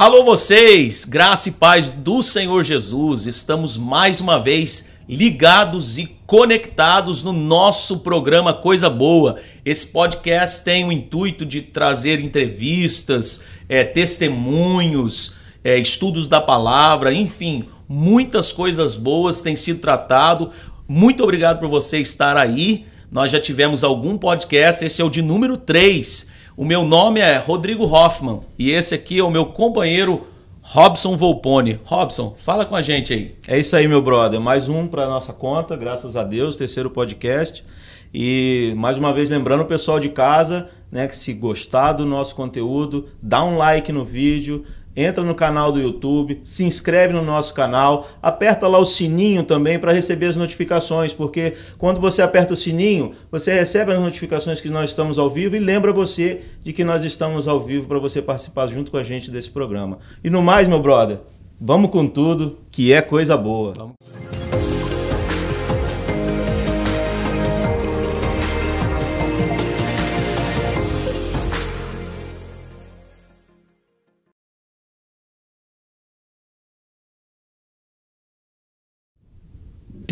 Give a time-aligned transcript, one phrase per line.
[0.00, 3.26] Alô vocês, graça e paz do Senhor Jesus.
[3.26, 9.36] Estamos mais uma vez ligados e conectados no nosso programa Coisa Boa.
[9.62, 17.68] Esse podcast tem o intuito de trazer entrevistas, é, testemunhos, é, estudos da palavra, enfim,
[17.86, 20.50] muitas coisas boas têm sido tratado.
[20.88, 22.86] Muito obrigado por você estar aí.
[23.12, 26.39] Nós já tivemos algum podcast, esse é o de número 3.
[26.60, 30.26] O meu nome é Rodrigo Hoffman e esse aqui é o meu companheiro
[30.60, 31.80] Robson Volpone.
[31.84, 33.34] Robson, fala com a gente aí.
[33.48, 34.38] É isso aí, meu brother.
[34.38, 37.64] Mais um para nossa conta, graças a Deus, terceiro podcast.
[38.12, 42.34] E mais uma vez lembrando o pessoal de casa, né, que se gostar do nosso
[42.34, 44.66] conteúdo, dá um like no vídeo,
[45.02, 49.78] entra no canal do YouTube, se inscreve no nosso canal, aperta lá o sininho também
[49.78, 54.68] para receber as notificações, porque quando você aperta o sininho, você recebe as notificações que
[54.68, 58.20] nós estamos ao vivo e lembra você de que nós estamos ao vivo para você
[58.20, 59.98] participar junto com a gente desse programa.
[60.22, 61.18] E no mais, meu brother,
[61.60, 63.72] vamos com tudo, que é coisa boa.
[63.76, 64.49] Vamos.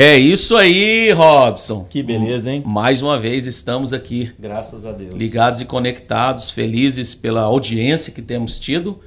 [0.01, 1.85] É isso aí, Robson.
[1.91, 2.63] Que beleza, hein?
[2.65, 4.31] Mais uma vez estamos aqui.
[4.39, 5.17] Graças a Deus.
[5.17, 9.01] Ligados e conectados, felizes pela audiência que temos tido.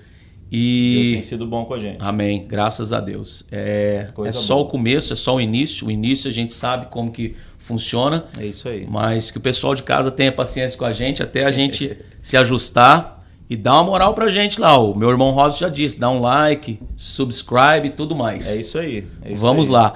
[0.51, 1.95] E Deus tem sido bom com a gente.
[2.01, 2.45] Amém.
[2.45, 3.45] Graças a Deus.
[3.49, 4.67] É, é só boa.
[4.67, 5.87] o começo, é só o início.
[5.87, 8.25] O início a gente sabe como que funciona.
[8.37, 8.85] É isso aí.
[8.85, 12.35] Mas que o pessoal de casa tenha paciência com a gente até a gente se
[12.35, 14.77] ajustar e dá uma moral pra gente lá.
[14.77, 18.45] O meu irmão Robson já disse, dá um like, subscribe e tudo mais.
[18.49, 19.05] É isso aí.
[19.21, 19.73] É isso Vamos aí.
[19.73, 19.93] lá.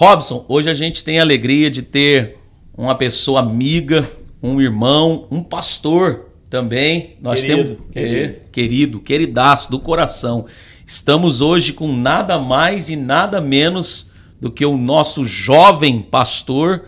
[0.00, 2.38] Robson, hoje a gente tem a alegria de ter
[2.74, 4.10] uma pessoa amiga,
[4.42, 7.18] um irmão, um pastor também.
[7.20, 8.16] Nós querido, temos querido.
[8.16, 10.46] É, querido, queridaço do coração.
[10.86, 16.86] Estamos hoje com nada mais e nada menos do que o nosso jovem pastor,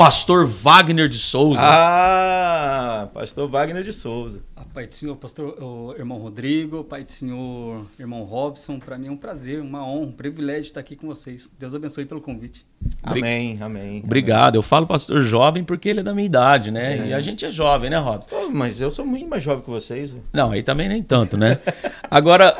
[0.00, 1.60] pastor Wagner de Souza.
[1.62, 4.40] Ah, pastor Wagner de Souza.
[4.72, 9.10] Pai do Senhor, pastor, o irmão Rodrigo, Pai do Senhor, irmão Robson, para mim é
[9.10, 11.52] um prazer, uma honra, um privilégio estar aqui com vocês.
[11.58, 12.64] Deus abençoe pelo convite.
[13.02, 14.00] Amém, amém.
[14.02, 14.54] Obrigado.
[14.54, 16.96] Eu falo pastor jovem porque ele é da minha idade, né?
[16.96, 17.06] É.
[17.08, 18.48] E a gente é jovem, né, Robson?
[18.50, 20.16] mas eu sou muito mais jovem que vocês.
[20.32, 21.58] Não, aí também nem tanto, né?
[22.10, 22.56] Agora,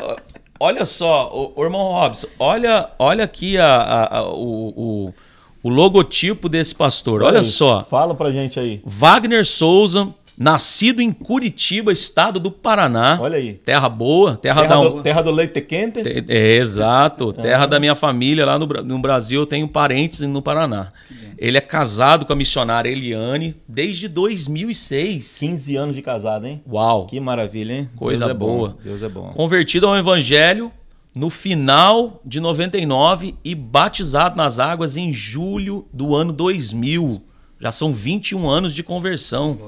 [0.58, 4.74] olha só, o, o, irmão Robson, olha, olha aqui a, a, a o,
[5.08, 5.14] o,
[5.62, 7.22] o, logotipo desse pastor.
[7.22, 7.84] Olha, olha só.
[7.88, 8.80] Fala pra gente aí.
[8.84, 10.08] Wagner Souza,
[10.40, 13.18] Nascido em Curitiba, estado do Paraná.
[13.20, 13.52] Olha aí.
[13.52, 14.88] Terra boa, terra, terra da.
[14.88, 16.00] Do, terra do leite quente?
[16.00, 17.34] É, exato.
[17.36, 17.42] Ah.
[17.42, 19.42] Terra da minha família lá no, no Brasil.
[19.42, 20.88] Eu tenho parentes no Paraná.
[21.36, 25.36] Ele é casado com a missionária Eliane desde 2006.
[25.40, 26.62] 15 anos de casado, hein?
[26.66, 27.04] Uau.
[27.04, 27.90] Que maravilha, hein?
[27.94, 28.68] Coisa Deus é boa.
[28.70, 28.76] Bom.
[28.82, 29.32] Deus é bom.
[29.34, 30.72] Convertido ao evangelho
[31.14, 37.22] no final de 99 e batizado nas águas em julho do ano 2000.
[37.58, 39.58] Já são 21 anos de conversão.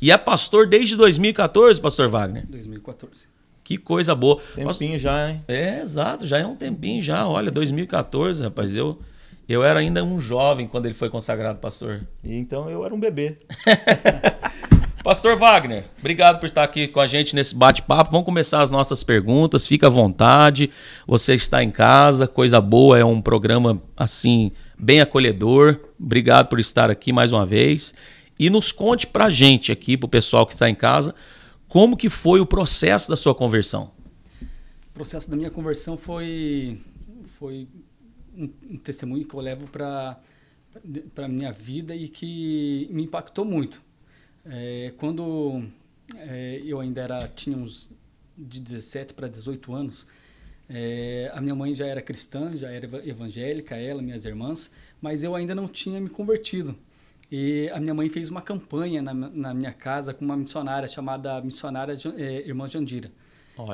[0.00, 2.46] E é pastor desde 2014, pastor Wagner?
[2.46, 3.28] 2014.
[3.64, 4.36] Que coisa boa.
[4.36, 4.98] Tempinho pastor...
[4.98, 5.44] já, hein?
[5.48, 7.26] É, exato, já é um tempinho já.
[7.26, 8.98] Olha, 2014, rapaz, eu
[9.48, 12.06] eu era ainda um jovem quando ele foi consagrado pastor.
[12.22, 13.36] E então eu era um bebê.
[15.02, 18.12] Pastor Wagner, obrigado por estar aqui com a gente nesse bate-papo.
[18.12, 19.66] Vamos começar as nossas perguntas.
[19.66, 20.70] Fica à vontade.
[21.08, 22.96] Você está em casa, coisa boa.
[22.96, 25.80] É um programa assim bem acolhedor.
[25.98, 27.92] Obrigado por estar aqui mais uma vez.
[28.38, 31.16] E nos conte para a gente aqui, para o pessoal que está em casa,
[31.66, 33.90] como que foi o processo da sua conversão?
[34.40, 36.80] O processo da minha conversão foi,
[37.26, 37.66] foi
[38.36, 40.16] um, um testemunho que eu levo para
[41.16, 43.82] a minha vida e que me impactou muito.
[44.44, 45.64] É, quando
[46.16, 47.90] é, eu ainda era, tinha uns
[48.36, 50.06] de 17 para 18 anos,
[50.68, 54.70] é, a minha mãe já era cristã, já era evangélica, ela, minhas irmãs,
[55.00, 56.74] mas eu ainda não tinha me convertido.
[57.30, 61.40] E a minha mãe fez uma campanha na, na minha casa com uma missionária chamada
[61.40, 63.10] Missionária é, Irmã Jandira.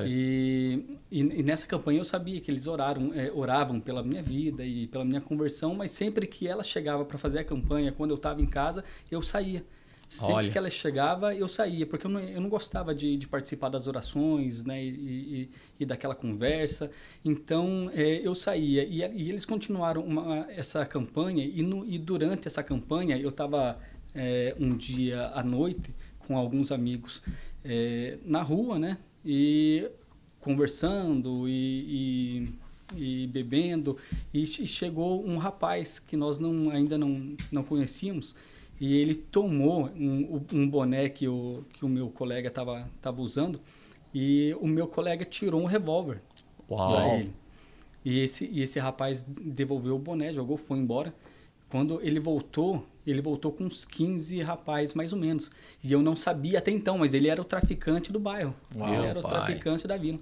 [0.06, 4.64] E, e, e, nessa campanha eu sabia que eles oraram, é, oravam pela minha vida
[4.64, 8.16] e pela minha conversão, mas sempre que ela chegava para fazer a campanha, quando eu
[8.16, 9.64] estava em casa, eu saía.
[10.08, 10.50] Sempre Olha.
[10.50, 13.86] que ela chegava, eu saía, porque eu não, eu não gostava de, de participar das
[13.86, 15.50] orações, né, e, e,
[15.80, 16.90] e daquela conversa.
[17.22, 18.84] Então, é, eu saía.
[18.84, 23.78] E, e, eles continuaram uma, essa campanha, e, no, e durante essa campanha, eu estava
[24.14, 27.22] é, um dia à noite com alguns amigos
[27.62, 29.90] é, na rua, né, e
[30.40, 32.48] conversando e,
[32.96, 33.98] e bebendo,
[34.32, 38.34] e, chegou um rapaz que nós não, ainda não, não conhecíamos,
[38.80, 43.60] e ele tomou um, um boné que o, que o meu colega estava tava usando
[44.14, 46.22] E o meu colega tirou um revólver
[46.70, 46.92] Uau.
[46.92, 47.32] pra ele.
[48.04, 51.12] E esse, e esse rapaz devolveu o boné, jogou, foi embora.
[51.68, 55.50] Quando ele voltou, ele voltou com uns 15 rapazes, mais ou menos.
[55.84, 58.54] E eu não sabia até então, mas ele era o traficante do bairro.
[58.74, 59.30] Uau, ele era o pai.
[59.32, 60.18] traficante da vila.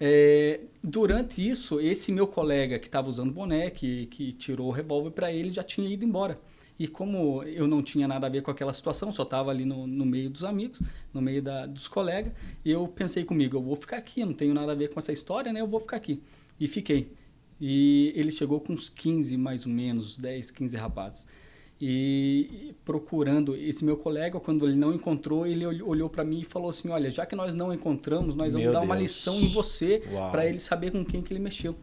[0.00, 5.10] É, durante isso, esse meu colega que estava usando boné, que, que tirou o revólver
[5.10, 6.38] para ele, já tinha ido embora.
[6.78, 9.86] E como eu não tinha nada a ver com aquela situação, só estava ali no,
[9.86, 10.80] no meio dos amigos,
[11.12, 12.32] no meio da, dos colegas,
[12.64, 15.52] eu pensei comigo, eu vou ficar aqui, não tenho nada a ver com essa história,
[15.52, 15.60] né?
[15.60, 16.22] Eu vou ficar aqui.
[16.60, 17.12] E fiquei.
[17.60, 21.26] E ele chegou com uns 15, mais ou menos, 10, 15 rapazes.
[21.80, 26.44] E procurando esse meu colega, quando ele não encontrou, ele ol- olhou para mim e
[26.44, 29.10] falou assim: Olha, já que nós não encontramos, nós vamos Meu dar uma Deus.
[29.12, 30.02] lição em você
[30.32, 31.76] para ele saber com quem que ele mexeu.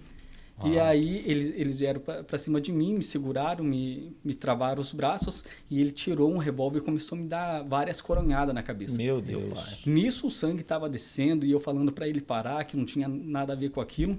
[0.64, 4.94] E aí eles, eles vieram para cima de mim, me seguraram, me, me travaram os
[4.94, 8.96] braços e ele tirou um revólver e começou a me dar várias coronhadas na cabeça.
[8.96, 9.86] Meu Deus.
[9.86, 13.52] Nisso o sangue estava descendo e eu falando para ele parar, que não tinha nada
[13.52, 14.18] a ver com aquilo.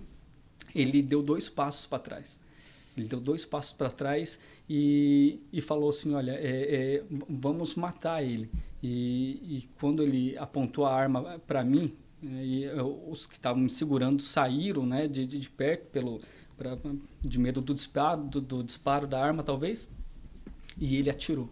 [0.74, 2.38] Ele deu dois passos para trás.
[2.96, 6.40] Ele deu dois passos para trás e, e falou assim: Olha, é,
[6.98, 8.50] é, vamos matar ele.
[8.82, 11.92] E, e quando ele apontou a arma para mim,
[12.28, 16.20] e eu- os que estavam me segurando saíram né, de, de, de perto, pelo,
[16.56, 16.76] pra,
[17.20, 19.90] de medo do disparo, do, do disparo da arma, talvez.
[20.78, 21.48] E ele atirou.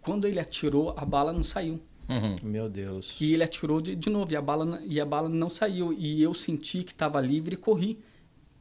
[0.00, 1.80] Quando ele atirou, a bala não saiu.
[2.08, 2.36] Uhum.
[2.42, 3.20] Meu Deus.
[3.20, 5.92] E ele atirou de, de novo e a, bala, e a bala não saiu.
[5.92, 7.98] E eu senti que estava livre e corri.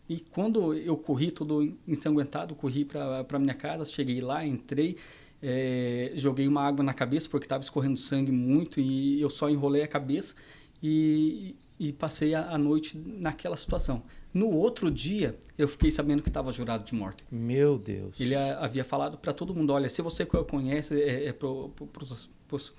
[0.09, 4.95] E quando eu corri, todo ensanguentado, corri para minha casa, cheguei lá, entrei,
[5.41, 9.81] eh, joguei uma água na cabeça porque estava escorrendo sangue muito e eu só enrolei
[9.83, 10.33] a cabeça
[10.81, 14.03] e, e passei a, a noite naquela situação.
[14.33, 17.24] No outro dia, eu fiquei sabendo que estava jurado de morte.
[17.31, 18.19] Meu Deus.
[18.19, 22.29] Ele a- havia falado para todo mundo, olha, se você co- conhece, é, é pros,
[22.47, 22.74] pros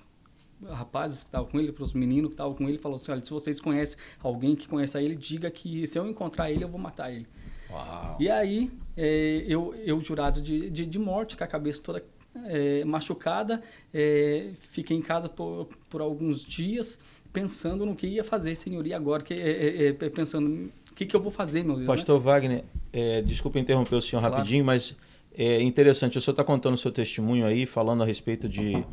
[0.67, 3.31] rapazes que estavam com ele, pros meninos que estavam com ele, falou assim, olha, se
[3.31, 7.11] vocês conhecem alguém que conhece ele, diga que se eu encontrar ele, eu vou matar
[7.11, 7.27] ele.
[7.69, 8.17] Uau.
[8.19, 12.03] E aí, é, eu, eu jurado de, de, de morte, com a cabeça toda
[12.45, 13.61] é, machucada,
[13.93, 16.99] é, fiquei em casa por, por alguns dias,
[17.31, 19.21] pensando no que ia fazer, senhor, e agora?
[19.23, 21.87] Que, é, é, é, pensando, o que, que eu vou fazer, meu Deus?
[21.87, 21.95] né?
[21.95, 24.35] Pastor Wagner, é, desculpa interromper o senhor Claro.
[24.35, 24.95] rapidinho, mas
[25.33, 28.83] é interessante, o senhor está contando o seu testemunho aí, falando a respeito de,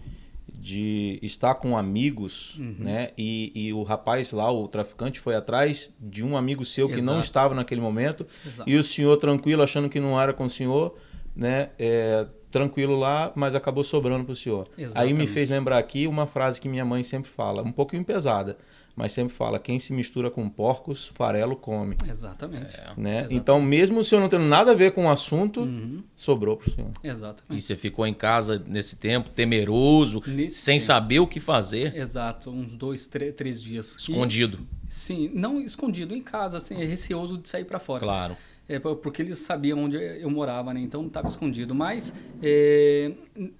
[0.48, 2.76] de estar com amigos, Uhum.
[2.78, 3.10] né?
[3.16, 7.14] E, e o rapaz lá, o traficante, foi atrás de um amigo seu que não
[7.14, 7.24] Exato.
[7.24, 8.68] estava naquele momento, Exato.
[8.68, 10.94] e o senhor tranquilo, achando que não era com o senhor,
[11.34, 11.70] né?
[11.78, 14.68] É, tranquilo lá, mas acabou sobrando para o senhor.
[14.76, 15.26] Aí me Exatamente.
[15.28, 18.56] fez lembrar aqui uma frase que minha mãe sempre fala, um pouquinho pesada,
[18.94, 21.96] mas sempre fala: quem se mistura com porcos, farelo come.
[22.08, 22.76] Exatamente.
[22.96, 23.18] Né?
[23.20, 23.34] Exatamente.
[23.34, 26.02] Então, mesmo o senhor não tendo nada a ver com o assunto, Uhum.
[26.14, 26.90] sobrou pro senhor.
[27.04, 27.62] E Exatamente.
[27.62, 30.86] você ficou em casa nesse tempo, temeroso, Nesse sem tempo.
[30.86, 33.96] saber o que fazer, Exato, uns dois, três, três dias.
[33.96, 38.00] E- escondido, sim, não escondido em casa, assim, receoso de sair para fora.
[38.02, 38.36] claro.
[38.68, 40.80] É, por- porque eles sabiam onde eu morava, né?
[40.80, 41.74] Então não estava escondido.
[41.74, 43.12] Mas é,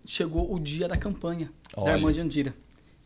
[0.04, 1.92] chegou o dia da campanha Olha.
[1.92, 2.54] da irmã Jandira.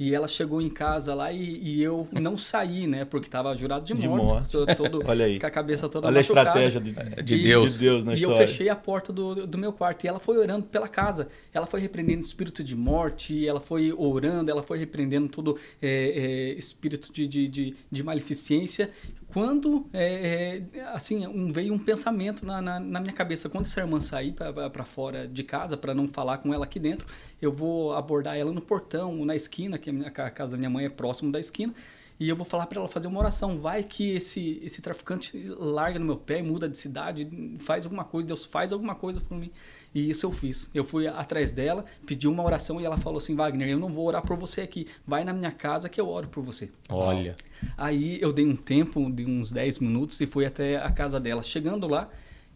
[0.03, 3.05] E ela chegou em casa lá e, e eu não saí, né?
[3.05, 4.33] Porque estava jurado de De morte.
[4.33, 4.51] morte.
[4.53, 5.39] to- Todo, Olha aí.
[5.39, 6.93] Com a cabeça toda Olha a estratégia de,
[7.23, 7.75] De E- Deus.
[7.75, 8.49] de Deus na e eu história.
[8.49, 10.05] fechei a porta do, do meu quarto.
[10.05, 11.29] E ela foi orando pela casa.
[11.53, 16.59] Ela foi repreendendo espírito de morte, ela foi orando, ela foi repreendendo todo é, é,
[16.59, 18.89] espírito de, de, de, de maleficência.
[19.33, 23.49] Quando, é, é, assim, um, veio um pensamento na, na, na minha cabeça.
[23.49, 27.07] Quando essa irmã sair para fora de casa, para não falar com ela aqui dentro,
[27.41, 30.71] eu vou abordar ela no portão, na esquina, que a, minha, a casa da minha
[30.71, 31.73] mãe é próximo da esquina.
[32.21, 33.57] E eu vou falar para ela fazer uma oração.
[33.57, 37.27] Vai que esse, esse traficante larga no meu pé, muda de cidade,
[37.61, 39.51] faz alguma coisa, Deus faz alguma coisa por mim.
[39.95, 40.71] E isso eu fiz.
[40.73, 44.07] Eu fui atrás dela, pedi uma oração e ela falou assim: Wagner, eu não vou
[44.07, 44.87] orar por você aqui.
[45.07, 46.71] Vai na minha casa que eu oro por você.
[46.89, 47.35] Olha,
[47.77, 51.43] Aí eu dei um tempo de uns 10 minutos e fui até a casa dela.
[51.43, 52.09] Chegando lá,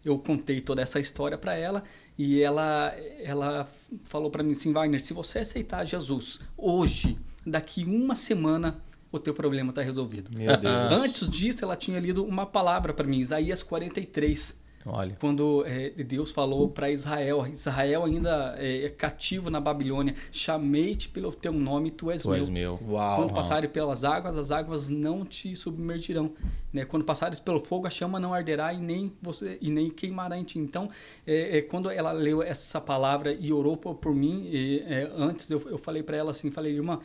[0.03, 1.83] eu contei toda essa história para ela
[2.17, 3.69] e ela ela
[4.05, 9.33] falou para mim assim, Wagner, se você aceitar Jesus hoje, daqui uma semana o teu
[9.33, 10.29] problema está resolvido.
[10.35, 10.91] Meu Deus.
[10.91, 15.15] Antes disso, ela tinha lido uma palavra para mim, Isaías 43 olha.
[15.19, 21.31] quando é, Deus falou para Israel, Israel ainda é, é cativo na Babilônia, chamei-te pelo
[21.33, 22.37] teu nome, tu és Tu meu.
[22.37, 22.79] és meu.
[22.87, 23.17] Uau.
[23.17, 26.31] Quando passarem pelas águas, as águas não te submergirão.
[26.71, 26.85] Né?
[26.85, 30.43] Quando passares pelo fogo, a chama não arderá e nem você e nem queimará em
[30.43, 30.59] ti.
[30.59, 30.89] Então,
[31.25, 35.49] é, é, quando ela leu essa palavra e orou por, por mim, e, é, antes
[35.49, 36.99] eu, eu falei para ela assim, falei, irmã,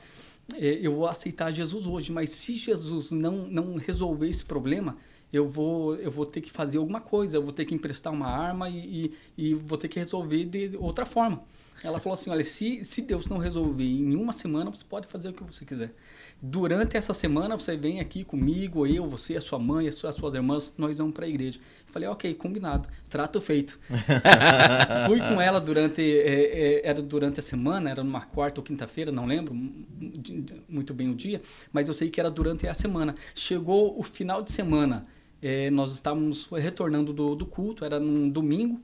[0.57, 4.97] é, eu vou aceitar Jesus hoje, mas se Jesus não não resolver esse problema,
[5.33, 8.29] eu vou eu vou ter que fazer alguma coisa, eu vou ter que emprestar uma
[8.29, 11.43] arma e, e, e vou ter que resolver de outra forma.
[11.83, 15.31] Ela falou assim: olha, se, se Deus não resolver em uma semana, você pode fazer
[15.31, 15.93] o que você quiser.
[16.43, 20.21] Durante essa semana, você vem aqui comigo, eu, você, a sua mãe, as suas, as
[20.21, 21.59] suas irmãs, nós vamos para a igreja.
[21.59, 23.81] Eu falei: ok, combinado, trato feito.
[25.09, 29.11] Fui com ela durante, é, é, era durante a semana, era numa quarta ou quinta-feira,
[29.11, 29.55] não lembro
[30.69, 31.41] muito bem o dia,
[31.73, 33.15] mas eu sei que era durante a semana.
[33.35, 35.07] Chegou o final de semana.
[35.43, 38.81] É, nós estávamos retornando do, do culto, era num domingo,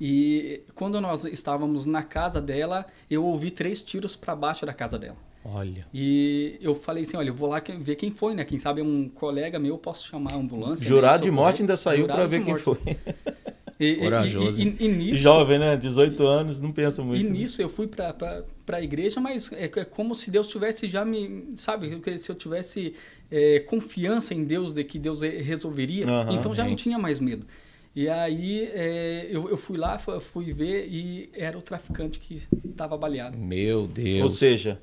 [0.00, 4.98] e quando nós estávamos na casa dela, eu ouvi três tiros para baixo da casa
[4.98, 5.16] dela.
[5.44, 5.86] Olha.
[5.94, 8.44] E eu falei assim, olha, eu vou lá ver quem foi, né?
[8.44, 10.86] Quem sabe é um colega meu, eu posso chamar a ambulância.
[10.86, 11.24] Jurado né?
[11.24, 12.78] de morte ainda saiu para ver quem foi.
[13.78, 14.60] E, Corajoso.
[14.60, 15.76] E, e, e, nisso, Jovem, né?
[15.76, 17.20] 18 anos, não pensa muito.
[17.20, 17.30] E né?
[17.30, 21.52] nisso eu fui para a igreja, mas é, é, como se Deus tivesse já me.
[21.54, 22.00] Sabe?
[22.18, 22.94] Se eu tivesse
[23.30, 27.46] é, confiança em Deus, de que Deus resolveria, uhum, então já não tinha mais medo.
[27.94, 32.96] E aí é, eu, eu, fui lá, fui ver e era o traficante que estava
[32.96, 33.36] baleado.
[33.36, 34.22] Meu Deus.
[34.22, 34.80] Ou seja,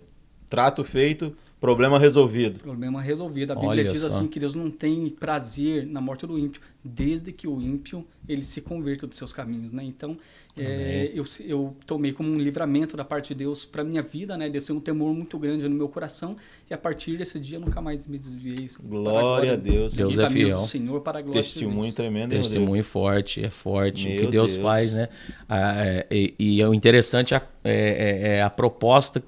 [0.49, 2.59] trato feito, Problema resolvido.
[2.59, 3.51] Problema resolvido.
[3.51, 4.07] A Bíblia Olha diz só.
[4.07, 8.43] assim que Deus não tem prazer na morte do ímpio, desde que o ímpio ele
[8.43, 9.83] se converta dos seus caminhos, né?
[9.83, 10.17] Então,
[10.57, 14.49] é, eu, eu tomei como um livramento da parte de Deus para minha vida, né?
[14.49, 16.35] Deus tem um temor muito grande no meu coração
[16.69, 18.69] e a partir desse dia eu nunca mais me desviei.
[18.83, 19.93] Glória, glória a Deus.
[19.93, 20.57] Deus é fiel.
[20.59, 22.31] Senhor para a glória Testemunho de tremendo.
[22.31, 24.07] Testemunho forte, é forte.
[24.07, 25.09] Meu o que Deus, Deus, faz, né?
[25.47, 29.23] Ah, é, e, e, o interessante é, é, é a proposta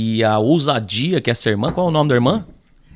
[0.00, 2.46] e a ousadia que essa irmã, qual é o nome da irmã?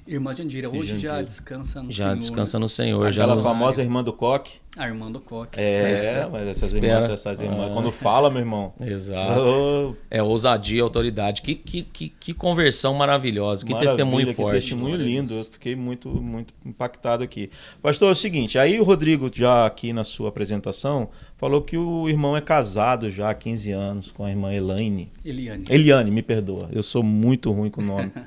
[0.06, 1.14] Irmã Jandira, hoje Jandira.
[1.16, 2.16] já descansa no já Senhor.
[2.16, 3.08] descansa no Senhor.
[3.08, 3.42] Aquela já...
[3.42, 4.61] famosa irmã do coque.
[4.74, 5.60] A irmã do coque.
[5.60, 6.86] É, espera, mas essas espera.
[6.86, 7.74] irmãs, essas irmãs, ah.
[7.74, 8.72] quando fala, meu irmão.
[8.80, 9.38] Exato.
[9.38, 9.96] Oh.
[10.10, 11.42] É ousadia, autoridade.
[11.42, 14.60] Que, que, que, que conversão maravilhosa, que Maravilha, testemunho que forte.
[14.60, 15.34] testemunho lindo.
[15.34, 17.50] Eu fiquei muito, muito impactado aqui.
[17.82, 22.08] Pastor, é o seguinte, aí o Rodrigo, já aqui na sua apresentação, falou que o
[22.08, 25.10] irmão é casado já há 15 anos com a irmã Elaine.
[25.22, 25.64] Eliane.
[25.68, 26.70] Eliane, me perdoa.
[26.72, 28.10] Eu sou muito ruim com o nome.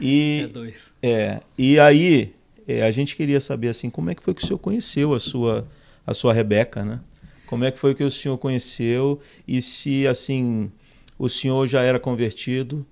[0.00, 0.94] E, é dois.
[1.02, 2.32] É, e aí,
[2.70, 5.20] é, a gente queria saber assim, como é que foi que o senhor conheceu a
[5.20, 5.66] sua,
[6.06, 7.00] a sua Rebeca, né?
[7.46, 10.70] Como é que foi que o senhor conheceu e se, assim,
[11.18, 12.86] o senhor já era convertido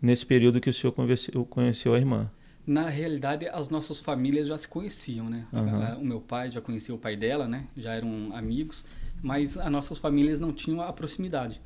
[0.00, 2.30] nesse período que o senhor conheceu, conheceu a irmã?
[2.66, 5.46] Na realidade, as nossas famílias já se conheciam, né?
[5.52, 6.00] Uhum.
[6.00, 7.66] O meu pai já conhecia o pai dela, né?
[7.76, 8.84] Já eram amigos,
[9.22, 11.60] mas as nossas famílias não tinham a proximidade.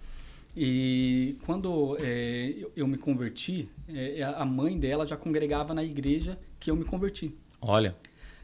[0.56, 6.70] E quando é, eu, me converti, é, a mãe dela já congregava na igreja que
[6.70, 7.34] eu me converti.
[7.61, 7.96] Olha.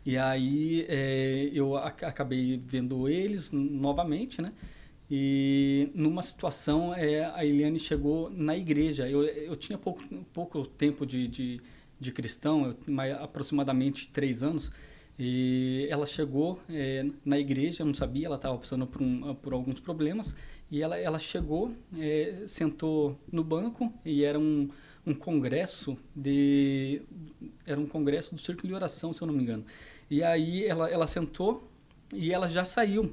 [0.05, 4.53] E aí é, eu acabei vendo eles novamente, né?
[5.11, 9.09] E numa situação, é, a Eliane chegou na igreja.
[9.09, 10.03] Eu, eu tinha pouco,
[10.33, 11.61] pouco tempo de, de
[12.01, 14.73] de cristão, mais, aproximadamente três anos,
[15.19, 19.53] e ela chegou é, na igreja, eu não sabia, ela estava passando por, um, por,
[19.53, 20.35] alguns problemas,
[20.71, 24.71] e ela, ela chegou, é, sentou no banco, e era um,
[25.07, 27.03] um congresso de...
[27.67, 29.65] era um congresso do Círculo de Oração, se eu não me engano.
[30.11, 31.69] E aí ela, ela sentou,
[32.13, 33.13] e ela já saiu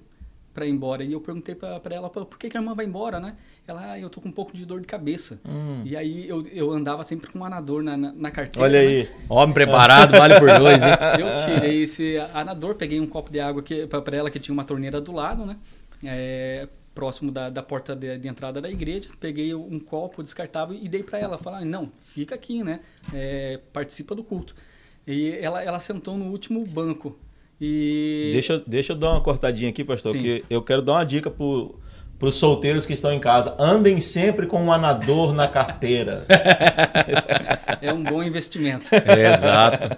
[0.57, 1.03] para ir embora.
[1.03, 3.35] E eu perguntei para ela, por que, que, a irmã vai embora, né?
[3.67, 5.39] Ela, ah, eu tô com um pouco de dor de cabeça.
[5.45, 5.83] Hum.
[5.85, 8.67] E aí eu, eu andava sempre com um anador na, na, na carteira.
[8.67, 9.03] Olha aí.
[9.03, 9.09] Né?
[9.29, 10.89] Homem preparado, vale por dois, hein?
[11.19, 13.63] Eu tirei esse anador, peguei um copo de água
[14.03, 15.57] para ela que tinha uma torneira do lado, né?
[16.03, 16.67] É,
[16.97, 21.03] próximo da, da porta de, de, entrada da igreja, peguei um copo descartável e dei
[21.03, 22.79] para ela, falar, não, fica aqui, né?
[23.13, 24.55] É, participa do culto.
[25.05, 27.15] E ela, ela sentou no último banco
[27.61, 28.31] e...
[28.33, 30.23] Deixa, deixa eu dar uma cortadinha aqui, pastor, Sim.
[30.23, 33.55] que eu quero dar uma dica para os solteiros que estão em casa.
[33.59, 36.25] Andem sempre com um anador na carteira.
[37.79, 38.89] É um bom investimento.
[38.91, 39.95] É, exato.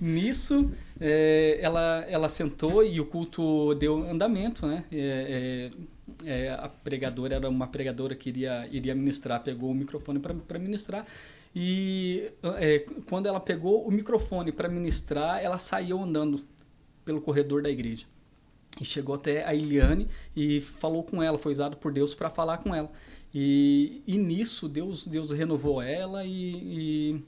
[0.00, 4.84] Nisso, é, ela, ela sentou e o culto deu andamento, né?
[4.92, 5.68] É,
[6.24, 11.06] é, a pregadora era uma pregadora que iria, iria ministrar, pegou o microfone para ministrar.
[11.54, 16.44] E é, quando ela pegou o microfone para ministrar, ela saiu andando
[17.04, 18.06] pelo corredor da igreja.
[18.80, 22.58] E chegou até a Eliane e falou com ela, foi usado por Deus para falar
[22.58, 22.90] com ela.
[23.34, 27.20] E, e nisso Deus, Deus renovou ela e,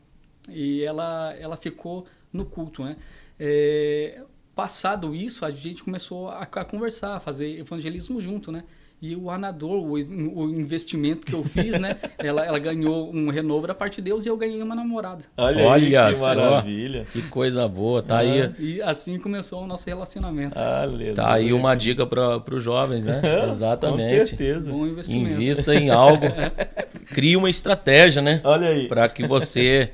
[0.48, 2.82] e, e ela, ela ficou no culto.
[2.82, 2.96] Né?
[3.38, 4.22] É,
[4.54, 8.64] passado isso, a gente começou a, a conversar, a fazer evangelismo junto, né?
[9.02, 11.96] E o anador, o, o investimento que eu fiz, né?
[12.16, 15.24] ela, ela ganhou um renovo da parte de Deus e eu ganhei uma namorada.
[15.36, 17.06] Olha, Olha aí, que só, maravilha.
[17.12, 18.02] Que coisa boa.
[18.02, 18.50] Tá aí.
[18.58, 20.58] E assim começou o nosso relacionamento.
[20.58, 21.12] Aleluia.
[21.14, 23.20] Tá aí uma dica para os jovens, né?
[23.46, 24.20] Exatamente.
[24.20, 24.70] Com certeza.
[24.70, 25.32] Bom investimento.
[25.32, 26.24] Invista em algo.
[27.12, 28.40] Crie uma estratégia, né?
[28.42, 28.88] Olha aí.
[28.88, 29.90] Para que você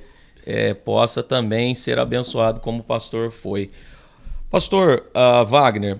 [0.46, 3.70] é, possa também ser abençoado como o pastor foi.
[4.50, 5.98] Pastor uh, Wagner,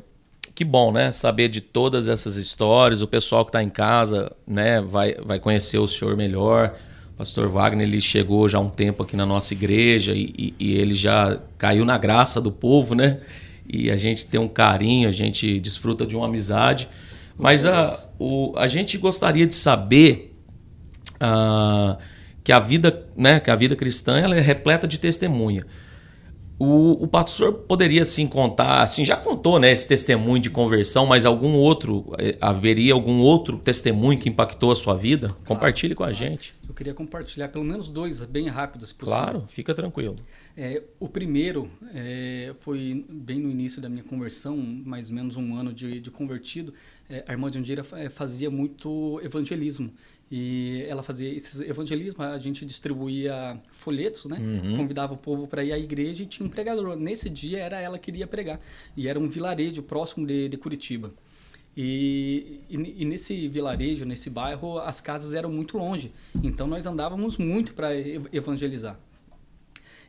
[0.56, 1.12] que bom, né?
[1.12, 3.00] Saber de todas essas histórias.
[3.00, 6.74] O pessoal que está em casa, né, vai, vai conhecer o senhor melhor.
[7.14, 10.54] O pastor Wagner ele chegou já há um tempo aqui na nossa igreja e, e,
[10.58, 13.20] e ele já caiu na graça do povo, né?
[13.68, 16.88] E a gente tem um carinho, a gente desfruta de uma amizade.
[17.38, 20.36] Mas a, o, a gente gostaria de saber
[21.22, 21.96] uh,
[22.42, 25.64] que a vida, né, que a vida cristã ela é repleta de testemunha.
[26.62, 31.24] O, o pastor poderia sim contar, assim, já contou, né, esse testemunho de conversão, mas
[31.24, 35.28] algum outro, eh, haveria algum outro testemunho que impactou a sua vida?
[35.28, 36.54] Claro, Compartilhe com a gente.
[36.68, 39.22] Eu queria compartilhar pelo menos dois, bem rápidos, possível.
[39.22, 40.16] Claro, fica tranquilo.
[40.54, 45.56] É, o primeiro é, foi bem no início da minha conversão, mais ou menos um
[45.56, 46.74] ano de, de convertido.
[47.08, 49.90] É, a irmã Jandira é, fazia muito evangelismo.
[50.30, 54.38] E ela fazia esse evangelismo, a gente distribuía folhetos, né?
[54.38, 54.76] Uhum.
[54.76, 56.96] Convidava o povo para ir à igreja e tinha um pregador.
[56.96, 58.60] Nesse dia era ela que iria pregar.
[58.96, 61.12] E era um vilarejo próximo de, de Curitiba.
[61.76, 66.12] E, e, e, nesse vilarejo, nesse bairro, as casas eram muito longe.
[66.42, 67.88] Então nós andávamos muito para
[68.32, 68.98] evangelizar.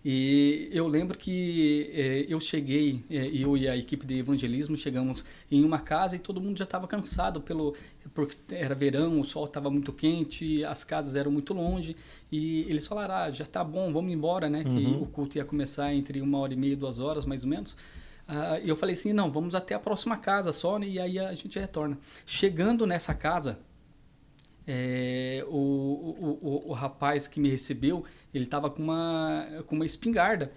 [0.04, 5.24] E eu lembro que é, eu cheguei, é, eu e a equipe de evangelismo chegamos
[5.50, 7.76] em uma casa e todo mundo já estava cansado pelo
[8.14, 11.96] porque era verão, o sol estava muito quente, as casas eram muito longe
[12.32, 14.64] e eles falaram: ah, já está bom, vamos embora, né?
[14.66, 14.76] Uhum.
[14.76, 17.74] Que o culto ia começar entre uma hora e meia, duas horas mais ou menos.
[18.28, 20.88] Uh, eu falei assim: não, vamos até a próxima casa só, né?
[20.88, 21.98] E aí a gente retorna.
[22.26, 23.60] Chegando nessa casa,
[24.74, 29.86] é, o, o, o, o, rapaz que me recebeu, ele estava com uma, com uma
[29.86, 30.50] espingarda.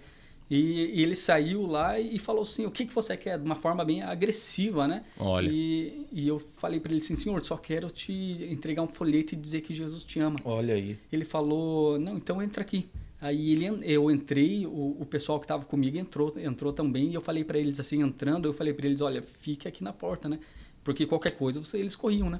[0.49, 3.37] E, e, ele saiu lá e falou assim: O que, que você quer?
[3.37, 5.03] De uma forma bem agressiva, né?
[5.19, 5.49] Olha.
[5.51, 8.13] E, e eu falei para ele assim: Senhor, só quero te
[8.49, 10.39] entregar um folheto e dizer que Jesus te ama.
[10.45, 10.97] Olha aí.
[11.11, 12.87] Ele falou: Não, então entra aqui.
[13.19, 17.09] Aí ele, eu entrei, o, o pessoal que estava comigo entrou, entrou também.
[17.09, 19.91] E eu falei para eles assim: entrando, eu falei para eles: Olha, fique aqui na
[19.91, 20.39] porta, né?
[20.85, 22.39] Porque qualquer coisa você, eles corriam, né?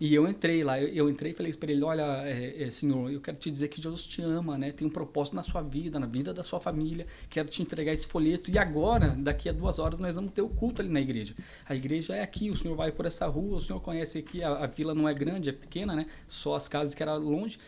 [0.00, 3.10] E eu entrei lá, eu, eu entrei e falei para ele, olha, é, é, senhor,
[3.10, 4.70] eu quero te dizer que Jesus te ama, né?
[4.70, 7.04] Tem um propósito na sua vida, na vida da sua família.
[7.28, 8.50] Quero te entregar esse folheto.
[8.50, 11.34] E agora, daqui a duas horas, nós vamos ter o culto ali na igreja.
[11.66, 14.64] A igreja é aqui, o senhor vai por essa rua, o senhor conhece aqui, a,
[14.64, 16.06] a vila não é grande, é pequena, né?
[16.28, 17.58] Só as casas que eram longe.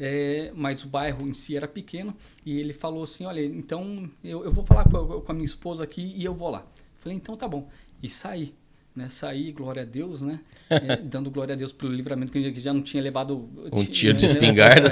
[0.00, 2.14] É, mas o bairro em si era pequeno.
[2.44, 5.46] E ele falou assim, olha, então eu, eu vou falar com a, com a minha
[5.46, 6.66] esposa aqui e eu vou lá.
[6.96, 7.68] Falei, então tá bom.
[8.02, 8.54] E saí
[8.98, 10.40] né, sair, glória a Deus, né?
[10.70, 14.26] É, dando glória a Deus pelo livramento que já não tinha levado um tiro de
[14.26, 14.88] espingarda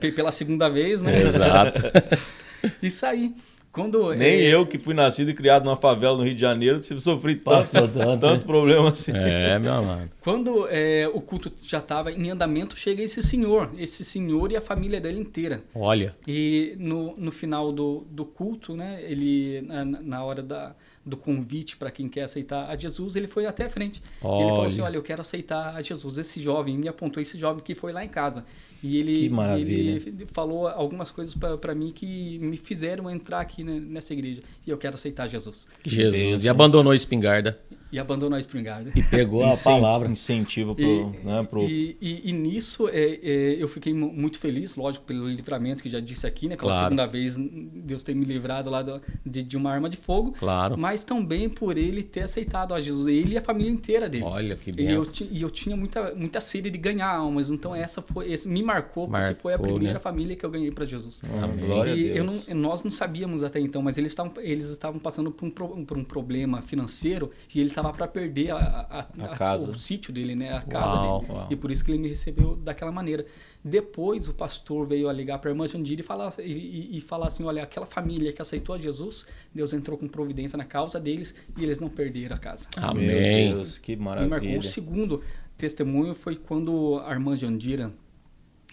[0.00, 1.22] é, pela segunda vez, né?
[1.22, 1.82] Exato.
[2.82, 3.32] e sair.
[3.76, 4.54] Quando, Nem é...
[4.54, 7.92] eu, que fui nascido e criado numa favela no Rio de Janeiro, sofri tanto, tanto,
[8.18, 8.38] tanto né?
[8.38, 9.12] problema assim.
[9.14, 10.08] É, meu amado.
[10.22, 14.62] Quando é, o culto já estava em andamento, chega esse senhor, esse senhor e a
[14.62, 15.62] família dele inteira.
[15.74, 16.16] Olha.
[16.26, 20.74] E no, no final do, do culto, né, ele, na, na hora da,
[21.06, 24.02] do convite para quem quer aceitar a Jesus, ele foi até a frente.
[24.20, 24.42] Olha.
[24.42, 26.18] Ele falou assim: Olha, eu quero aceitar a Jesus.
[26.18, 28.44] Esse jovem me apontou, esse jovem que foi lá em casa.
[28.82, 34.42] E ele, ele falou algumas coisas para mim que me fizeram entrar aqui nessa igreja.
[34.66, 35.68] E eu quero aceitar Jesus.
[35.84, 36.44] Jesus.
[36.44, 37.58] E abandonou a espingarda.
[37.90, 38.90] E abandonou a espingarda.
[38.94, 40.08] E pegou a palavra.
[40.08, 41.62] Incentivo pro, e, né, pro...
[41.62, 46.00] E, e, e nisso é, é, eu fiquei muito feliz, lógico, pelo livramento que já
[46.00, 46.56] disse aqui, né?
[46.56, 46.86] Pela claro.
[46.86, 50.32] segunda vez Deus ter me livrado lá do, de, de, uma arma de fogo.
[50.32, 50.76] Claro.
[50.76, 53.06] Mas também por ele ter aceitado a Jesus.
[53.06, 54.24] Ele e a família inteira dele.
[54.24, 54.88] Olha que bem.
[54.88, 57.50] E eu, e eu tinha muita, muita sede de ganhar almas.
[57.50, 60.00] Então essa foi, esse me marcou, marcou porque foi a primeira né?
[60.00, 61.22] família que eu ganhei para Jesus.
[61.60, 62.16] glória e a Deus.
[62.48, 65.84] Eu não, nós não sabíamos até então, mas eles estavam, eles estavam passando por um,
[65.84, 70.12] por um problema financeiro e ele estava para perder a, a, a, a o sítio
[70.12, 70.56] dele, né?
[70.56, 71.32] A casa uau, dele.
[71.32, 71.48] Uau.
[71.50, 73.26] E por isso que ele me recebeu daquela maneira.
[73.62, 77.00] Depois o pastor veio a ligar para a irmã Jandira e falar, e, e, e
[77.00, 80.98] falar assim, olha, aquela família que aceitou a Jesus, Deus entrou com providência na causa
[80.98, 82.68] deles e eles não perderam a casa.
[82.76, 83.06] Amém.
[83.06, 84.26] Meu Deus, que maravilha.
[84.26, 85.22] E marcou o segundo
[85.58, 87.92] testemunho foi quando a irmã Jandira,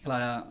[0.03, 0.47] ela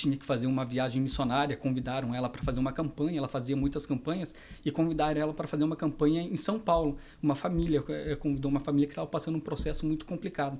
[0.00, 3.86] tinha que fazer uma viagem missionária, convidaram ela para fazer uma campanha, ela fazia muitas
[3.86, 4.34] campanhas,
[4.64, 6.96] e convidaram ela para fazer uma campanha em São Paulo.
[7.22, 10.58] Uma família, eh, convidou uma família que estava passando um processo muito complicado.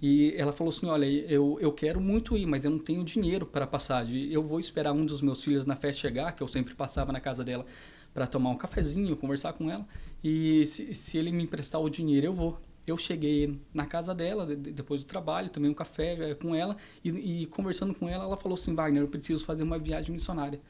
[0.00, 3.46] E ela falou assim: Olha, eu, eu quero muito ir, mas eu não tenho dinheiro
[3.46, 4.30] para passagem.
[4.30, 7.20] Eu vou esperar um dos meus filhos na festa chegar, que eu sempre passava na
[7.20, 7.64] casa dela
[8.12, 9.86] para tomar um cafezinho, conversar com ela.
[10.24, 14.46] E se, se ele me emprestar o dinheiro, eu vou eu cheguei na casa dela,
[14.46, 18.36] depois do trabalho, tomei um café eh, com ela e, e, conversando com ela, ela
[18.36, 20.60] falou assim, Wagner, eu preciso fazer uma viagem missionária,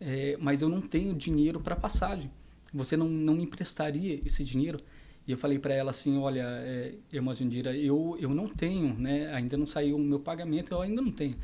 [0.00, 2.30] é, mas eu não tenho dinheiro para passagem.
[2.72, 4.78] Você não, não me emprestaria esse dinheiro?
[5.26, 9.32] E eu falei para ela assim, olha, é, irmã Jundira, eu, eu não tenho, né?
[9.34, 11.36] Ainda não saiu o meu pagamento, eu ainda não tenho.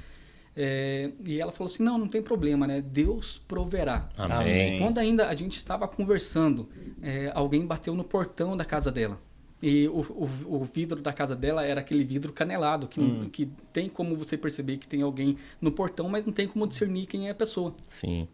[0.55, 2.81] É, e ela falou assim, não, não tem problema, né?
[2.81, 4.09] Deus proverá.
[4.17, 4.79] Amém.
[4.79, 6.69] Quando ainda a gente estava conversando,
[7.03, 9.19] é, alguém bateu no portão da casa dela.
[9.63, 13.29] E o, o, o vidro da casa dela era aquele vidro canelado, que, Hum.
[13.31, 17.07] que tem como você perceber que tem alguém no portão, mas não tem como discernir
[17.07, 17.73] quem é a pessoa.
[17.87, 18.27] Sim.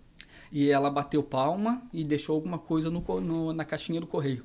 [0.50, 4.42] E ela bateu palma e deixou alguma coisa no, no- na caixinha do correio.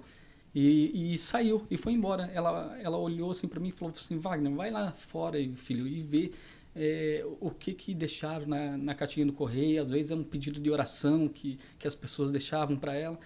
[0.53, 2.29] E, e saiu e foi embora.
[2.33, 6.03] Ela, ela olhou assim para mim e falou assim: Wagner, vai lá fora, filho, e
[6.03, 6.31] vê
[6.75, 9.81] é, o que que deixaram na, na caixinha do correio.
[9.81, 13.17] Às vezes é um pedido de oração que, que as pessoas deixavam para ela.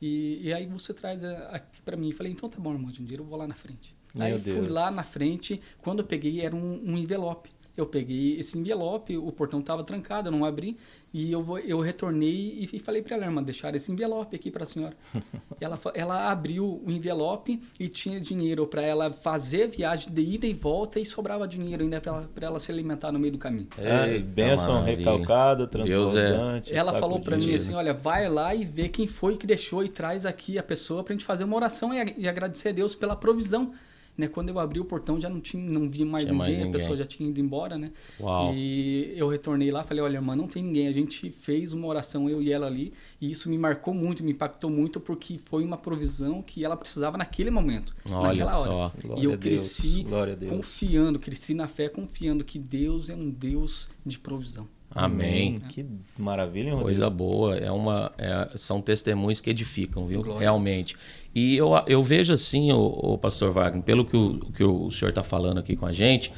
[0.00, 2.10] E, e aí você traz aqui para mim.
[2.10, 3.94] Eu falei: então tá bom, irmão Jandir, eu vou lá na frente.
[4.14, 4.68] Meu aí eu fui Deus.
[4.68, 5.60] lá na frente.
[5.82, 7.50] Quando eu peguei, era um, um envelope.
[7.76, 10.76] Eu peguei esse envelope, o portão estava trancado, eu não abri,
[11.12, 14.64] e eu, vou, eu retornei e, falei para ela, irmã, deixar esse envelope aqui para
[14.64, 14.94] a senhora.
[15.58, 20.46] Ela, ela abriu o envelope e tinha dinheiro para ela fazer a viagem de ida
[20.46, 23.38] e volta e sobrava dinheiro ainda para ela, pra ela se alimentar no meio do
[23.38, 23.66] caminho.
[23.78, 26.74] Ah, Eita, bênção recalcada, é- transbordante.
[26.74, 29.88] Ela falou para mim assim, olha, vai lá e vê quem foi que deixou e
[29.88, 32.94] traz aqui a pessoa para a gente fazer uma oração e, e agradecer a Deus
[32.94, 33.72] pela provisão.
[34.16, 34.28] Né?
[34.28, 36.72] Quando eu abri o portão já não tinha, não vi mais ninguém, mais a ninguém.
[36.72, 37.90] pessoa já tinha ido embora, né?
[38.18, 38.54] Uau.
[38.54, 40.88] E eu retornei lá, falei, olha, irmã, não tem ninguém.
[40.88, 44.32] A gente fez uma oração, eu e ela ali, e isso me marcou muito, me
[44.32, 48.70] impactou muito, porque foi uma provisão que ela precisava naquele momento, Olha naquela hora.
[48.70, 48.92] só.
[49.02, 50.04] Glória e eu a cresci
[50.46, 54.66] a confiando, cresci na fé confiando que Deus é um Deus de provisão.
[54.90, 55.56] Amém.
[55.68, 55.84] Que
[56.16, 56.84] maravilha, hein, Rodrigo?
[56.86, 60.22] Coisa boa, é uma, é- são testemunhos que edificam, viu?
[60.22, 60.96] Glória a Realmente.
[61.36, 65.10] E eu, eu vejo assim, o, o pastor Wagner, pelo que o, que o senhor
[65.10, 66.32] está falando aqui com a gente,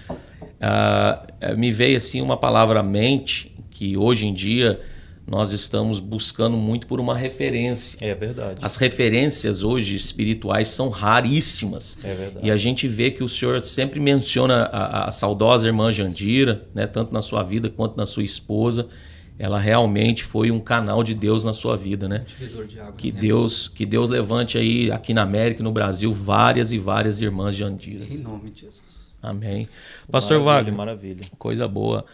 [0.61, 4.81] eh, me veio assim uma palavra mente que hoje em dia
[5.25, 7.97] nós estamos buscando muito por uma referência.
[8.01, 8.59] É verdade.
[8.61, 12.05] As referências hoje espirituais são raríssimas.
[12.05, 12.45] É verdade.
[12.45, 16.89] E a gente vê que o senhor sempre menciona a, a saudosa irmã Jandira, né,
[16.89, 18.89] tanto na sua vida quanto na sua esposa.
[19.39, 22.25] Ela realmente foi um canal de Deus na sua vida, né?
[22.27, 22.95] Divisor de água.
[22.97, 23.21] Que né?
[23.21, 27.55] Deus, que Deus levante aí aqui na América e no Brasil várias e várias irmãs
[27.55, 28.11] Jandiras.
[28.11, 29.13] Em nome de Jesus.
[29.23, 29.69] Amém.
[30.11, 31.23] Pastor Wagner, Maravilha.
[31.39, 32.05] Coisa boa.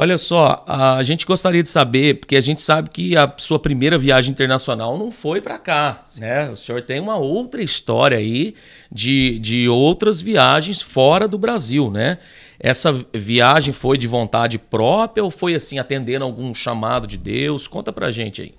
[0.00, 3.98] Olha só, a gente gostaria de saber, porque a gente sabe que a sua primeira
[3.98, 6.48] viagem internacional não foi para cá, né?
[6.50, 8.54] O senhor tem uma outra história aí
[8.92, 12.18] de, de outras viagens fora do Brasil, né?
[12.60, 17.68] Essa viagem foi de vontade própria ou foi assim, atendendo algum chamado de Deus?
[17.68, 18.54] Conta pra gente aí.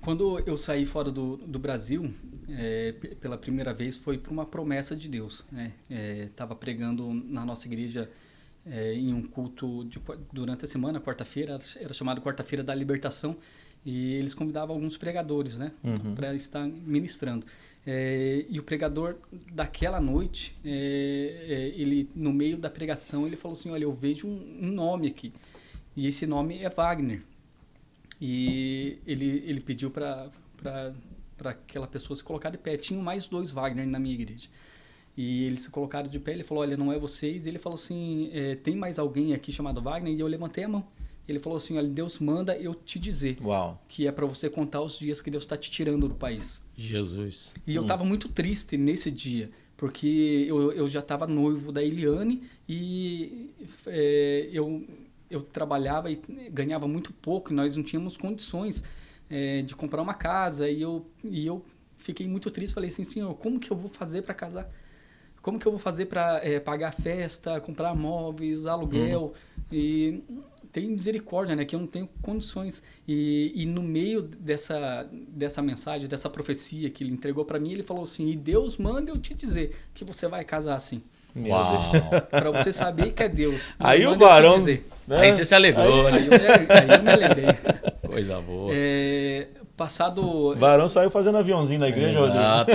[0.00, 2.12] Quando eu saí fora do, do Brasil,
[2.48, 5.44] é, pela primeira vez, foi por uma promessa de Deus.
[6.26, 8.10] Estava pregando na nossa igreja
[8.66, 10.00] é, em um culto de
[10.32, 13.36] durante a semana, quarta-feira, era chamado Quarta-feira da Libertação,
[13.84, 15.72] e eles convidavam alguns pregadores né,
[16.14, 17.44] para estar ministrando.
[17.84, 19.16] É, e o pregador
[19.52, 20.70] daquela noite, é,
[21.48, 25.08] é, ele no meio da pregação, ele falou assim, olha, eu vejo um, um nome
[25.08, 25.32] aqui,
[25.96, 27.22] e esse nome é Wagner.
[28.20, 30.30] E ele, ele pediu para
[31.44, 32.76] aquela pessoa se colocar de pé.
[32.76, 34.48] Tinham mais dois Wagner na minha igreja.
[35.16, 36.32] E eles se colocaram de pé.
[36.32, 37.44] Ele falou: Olha, não é vocês.
[37.44, 40.14] E ele falou assim: é, Tem mais alguém aqui chamado Wagner?
[40.14, 40.86] E eu levantei a mão.
[41.28, 43.80] Ele falou assim: Olha, Deus manda eu te dizer Uau.
[43.88, 46.64] que é para você contar os dias que Deus está te tirando do país.
[46.76, 47.54] Jesus.
[47.66, 52.42] E eu estava muito triste nesse dia, porque eu, eu já estava noivo da Eliane
[52.68, 53.50] e
[53.86, 54.84] é, eu,
[55.30, 58.82] eu trabalhava e ganhava muito pouco e nós não tínhamos condições
[59.30, 60.68] é, de comprar uma casa.
[60.68, 61.64] E eu, e eu
[61.98, 62.74] fiquei muito triste.
[62.74, 64.68] Falei assim, senhor, como que eu vou fazer para casar?
[65.40, 69.34] Como que eu vou fazer para pagar a festa, comprar móveis, aluguel?
[69.72, 70.22] E
[70.72, 71.64] tem misericórdia, né?
[71.64, 72.82] Que eu não tenho condições.
[73.06, 77.82] E, e no meio dessa, dessa mensagem, dessa profecia que ele entregou para mim, ele
[77.82, 81.02] falou assim: E Deus manda eu te dizer que você vai casar assim.
[81.34, 81.92] Uau.
[82.30, 83.74] Para você saber que é Deus.
[83.78, 84.16] Aí o eu
[84.58, 84.86] dizer.
[85.08, 85.18] né?
[85.18, 86.26] Aí você se alegrou, Aí né?
[86.26, 86.30] eu,
[86.66, 87.46] me- aí eu me alegrei.
[88.06, 88.70] Coisa boa.
[88.74, 92.38] É, passado O varão saiu fazendo aviãozinho na igreja, Rodrigo.
[92.38, 92.72] Exato.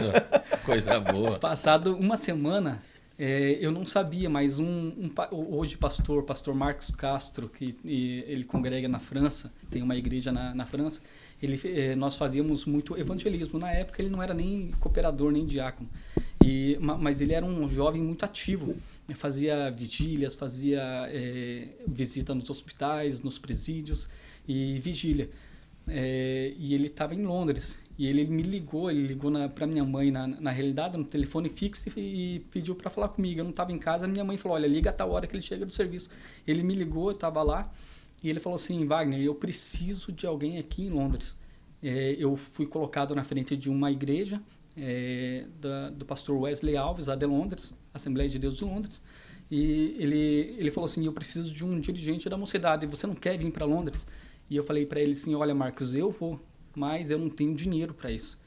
[0.65, 1.37] Coisa boa.
[1.37, 2.81] Passado uma semana,
[3.19, 8.43] é, eu não sabia, mas um, um hoje pastor, pastor Marcos Castro, que e, ele
[8.43, 11.01] congrega na França, tem uma igreja na, na França,
[11.41, 13.57] ele, é, nós fazíamos muito evangelismo.
[13.59, 15.89] Na época ele não era nem cooperador, nem diácono,
[16.45, 18.75] e, ma- mas ele era um jovem muito ativo.
[19.07, 24.07] né, Fazia vigílias, fazia é, visita nos hospitais, nos presídios
[24.47, 25.29] e vigília.
[25.87, 27.79] É, e ele estava em Londres.
[27.97, 31.89] E ele me ligou, ele ligou para minha mãe, na, na realidade, no telefone fixo
[31.97, 33.39] e, e pediu para falar comigo.
[33.39, 35.41] Eu não estava em casa, minha mãe falou: Olha, liga a tal hora que ele
[35.41, 36.09] chega do serviço.
[36.45, 37.71] Ele me ligou, eu estava lá,
[38.21, 41.39] e ele falou assim: Wagner, eu preciso de alguém aqui em Londres.
[41.81, 44.41] É, eu fui colocado na frente de uma igreja
[44.75, 49.01] é, da, do pastor Wesley Alves, a de Londres, Assembleia de Deus de Londres.
[49.49, 53.37] E ele, ele falou assim: Eu preciso de um dirigente da mocidade, você não quer
[53.37, 54.05] vir para Londres?
[54.49, 56.39] E eu falei para ele assim: Olha, Marcos, eu vou,
[56.77, 58.39] mas eu não tenho dinheiro para isso.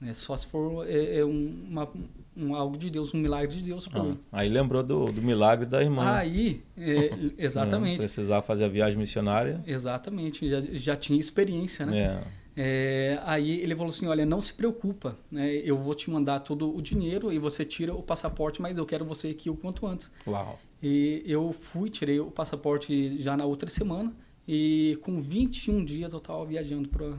[0.00, 0.12] Né?
[0.14, 1.88] Só se for é, é um, uma,
[2.36, 4.18] um algo de Deus, um milagre de Deus para Ah, mim.
[4.32, 6.14] aí lembrou do, do milagre da irmã.
[6.14, 9.62] Aí, é, exatamente, Precisar fazer a viagem missionária.
[9.66, 11.98] exatamente, já, já tinha experiência, né?
[11.98, 12.44] É.
[12.56, 15.56] É, aí ele falou assim, olha, não se preocupa, né?
[15.56, 19.04] Eu vou te mandar todo o dinheiro e você tira o passaporte, mas eu quero
[19.04, 20.10] você aqui o quanto antes.
[20.26, 20.58] Uau.
[20.82, 24.12] E eu fui, tirei o passaporte já na outra semana
[24.46, 27.12] e com 21 dias eu estava viajando para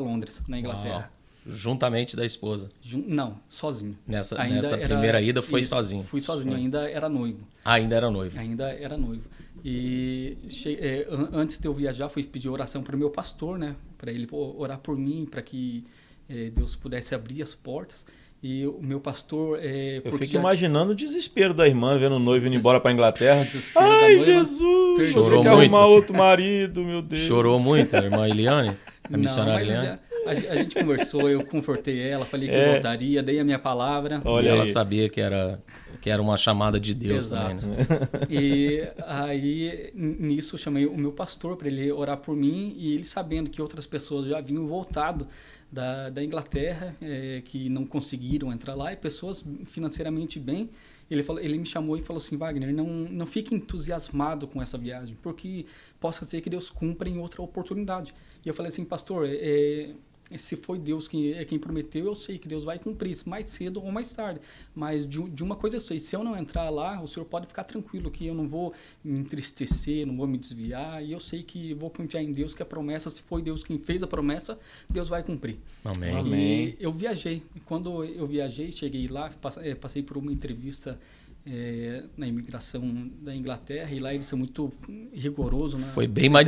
[0.00, 1.10] Londres, na Inglaterra.
[1.46, 1.54] Uau.
[1.54, 2.70] Juntamente da esposa.
[2.80, 3.98] Jun- Não, sozinho.
[4.06, 6.04] Nessa, Ainda nessa era- primeira ida foi isso, sozinho.
[6.04, 7.40] Fui sozinho, ainda era noivo.
[7.64, 8.38] Ainda era noivo.
[8.38, 9.24] Ainda era noivo.
[9.64, 13.58] E che- é, an- antes de eu viajar, fui pedir oração para o meu pastor,
[13.58, 13.74] né?
[13.98, 15.84] Para ele orar por mim, para que
[16.28, 18.06] é, Deus pudesse abrir as portas.
[18.42, 19.58] E o meu pastor.
[19.62, 23.46] É, Eu fico imaginando o desespero da irmã vendo o noivo indo embora pra Inglaterra.
[23.76, 24.24] Ai, noiva.
[24.24, 24.96] Jesus!
[24.96, 25.12] Perdi.
[25.12, 25.60] Chorou muito.
[25.60, 27.22] arrumar outro marido, meu Deus.
[27.22, 28.76] Chorou muito a irmã Eliane?
[29.12, 29.86] A missionária mas Eliane?
[29.86, 32.72] já- a, a gente conversou, eu confortei ela, falei que É.
[32.74, 34.22] voltaria, dei a minha palavra.
[34.24, 34.68] Olha e ela aí.
[34.70, 35.60] sabia que era,
[36.00, 37.62] que era uma chamada de Deus Exato.
[37.62, 37.78] também.
[37.78, 37.86] Né?
[38.30, 43.04] E aí, nisso, eu chamei o meu pastor para ele orar por mim e ele
[43.04, 45.26] sabendo que outras pessoas já haviam voltado
[45.70, 50.68] da, da Inglaterra, eh, que não conseguiram entrar lá, e pessoas financeiramente bem,
[51.10, 54.76] ele, falou, ele me chamou e falou assim, Wagner, não, não fique entusiasmado com essa
[54.78, 55.64] viagem, porque
[55.98, 58.14] possa ser que Deus cumpra em outra oportunidade.
[58.44, 59.90] E eu falei assim, pastor, eh,
[60.38, 63.82] se foi Deus quem, é quem prometeu, eu sei que Deus vai cumprir, mais cedo
[63.82, 64.40] ou mais tarde.
[64.74, 67.46] Mas de, de uma coisa eu sei, se eu não entrar lá, o senhor pode
[67.46, 68.72] ficar tranquilo que eu não vou
[69.04, 72.62] me entristecer, não vou me desviar, e eu sei que vou confiar em Deus, que
[72.62, 75.58] a promessa, se foi Deus quem fez a promessa, Deus vai cumprir.
[75.84, 76.16] Amém.
[76.16, 76.76] Amém.
[76.78, 77.42] E eu viajei.
[77.54, 80.98] E Quando eu viajei, cheguei lá, eh, passei por uma entrevista
[81.46, 84.70] eh, na imigração da Inglaterra, e lá eles são muito
[85.12, 85.80] rigorosos.
[85.80, 86.46] na- Foi bem mais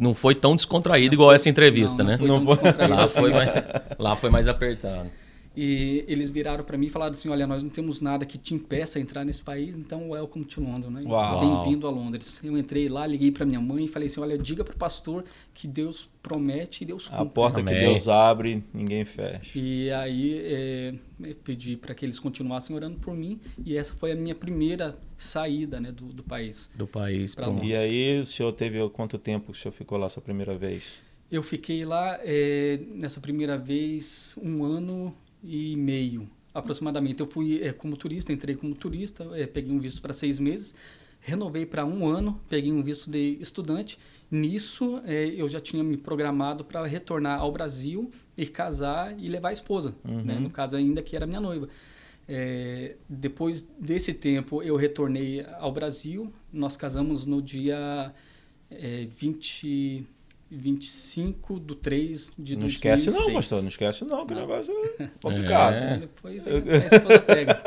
[0.00, 2.16] não foi tão descontraído igual essa entrevista, Não, né?
[2.20, 2.56] não foi Não foi.
[2.56, 3.50] descontraído Lá foi mais,
[3.98, 5.10] lá foi mais apertado.
[5.56, 8.54] E eles viraram para mim e falaram assim: Olha, nós não temos nada que te
[8.54, 11.02] impeça a entrar nesse país, então welcome to London, né?
[11.40, 12.42] Bem-vindo a Londres.
[12.44, 15.24] Eu entrei lá, liguei para minha mãe e falei assim: Olha, diga para o pastor
[15.52, 17.34] que Deus promete e Deus A cumpre.
[17.34, 17.80] porta que Amém.
[17.80, 19.58] Deus abre, ninguém fecha.
[19.58, 24.12] E aí é, eu pedi para que eles continuassem orando por mim e essa foi
[24.12, 26.70] a minha primeira saída né, do, do país.
[26.76, 27.70] Do país Pra pro Londres.
[27.70, 31.02] E aí, o senhor teve quanto tempo que o senhor ficou lá essa primeira vez?
[31.30, 37.20] Eu fiquei lá é, nessa primeira vez um ano e meio aproximadamente.
[37.20, 40.74] Eu fui é, como turista, entrei como turista, é, peguei um visto para seis meses,
[41.20, 43.98] renovei para um ano, peguei um visto de estudante.
[44.30, 49.48] Nisso é, eu já tinha me programado para retornar ao Brasil e casar e levar
[49.50, 50.38] a esposa, né?
[50.38, 51.68] no caso ainda que era minha noiva.
[52.32, 58.14] É, depois desse tempo eu retornei ao Brasil, nós casamos no dia
[58.70, 60.06] é, 20,
[60.50, 62.74] 25 de 3 de não 2006.
[62.74, 63.62] esquece não, pastor.
[63.62, 64.42] Não esquece não, que o Não.
[64.42, 65.76] negócio é complicado.
[65.76, 65.98] É.
[65.98, 67.62] Depois a, a esposa pega.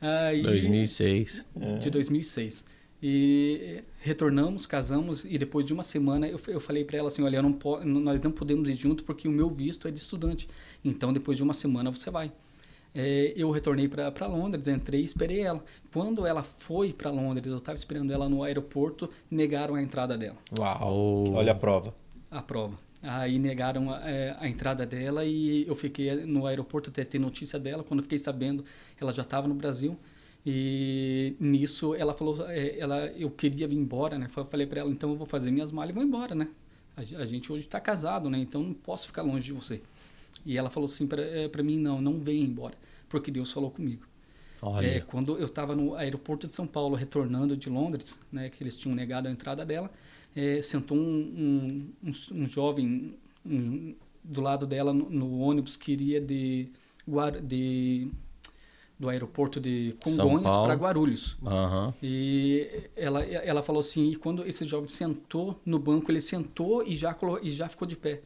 [0.00, 1.46] Aí, 2006.
[1.80, 2.64] de 2006.
[3.02, 7.36] E retornamos, casamos e depois de uma semana eu, eu falei para ela assim, olha,
[7.36, 10.48] eu não nós não podemos ir junto porque o meu visto é de estudante.
[10.84, 12.32] Então depois de uma semana você vai.
[12.94, 15.64] É, eu retornei para Londres, entrei e esperei ela.
[15.92, 20.36] Quando ela foi para Londres, eu estava esperando ela no aeroporto, negaram a entrada dela,
[20.58, 21.32] Uau.
[21.32, 21.94] Olha a prova.
[22.30, 22.78] a prova.
[23.02, 27.58] Aí negaram a, é, a entrada dela e eu fiquei no aeroporto até ter notícia
[27.58, 27.82] dela.
[27.82, 28.64] Quando eu fiquei sabendo,
[28.98, 29.98] ela já estava no Brasil.
[30.46, 34.28] E nisso ela falou, é, ela, eu queria vir embora, né?
[34.34, 36.48] Eu Falei para ela, então eu vou fazer minhas malas e vou embora, né?
[36.96, 38.38] A gente hoje está casado, né?
[38.38, 39.82] Então não posso ficar longe de você.
[40.44, 42.76] E ela falou assim para mim, não, não venha embora,
[43.08, 44.06] porque Deus falou comigo.
[44.62, 44.86] Olha.
[44.86, 48.76] É, quando eu estava no aeroporto de São Paulo, retornando de Londres, né, que eles
[48.76, 49.90] tinham negado a entrada dela,
[50.34, 51.02] é, sentou um,
[52.02, 53.14] um, um, um jovem
[54.24, 56.70] do lado dela no, no ônibus que iria de,
[57.46, 58.08] de
[58.98, 61.36] do aeroporto de Congonhas para Guarulhos.
[61.44, 61.92] Aham.
[62.02, 66.94] E ela, ela falou assim, e quando esse jovem sentou no banco, ele sentou e
[66.96, 68.22] já, e já ficou de pé.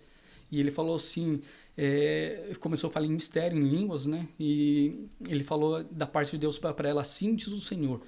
[0.53, 1.41] E ele falou assim,
[1.79, 4.27] é, começou a falar em mistério, em línguas, né?
[4.41, 8.03] E ele falou da parte de Deus para ela, assim diz o Senhor.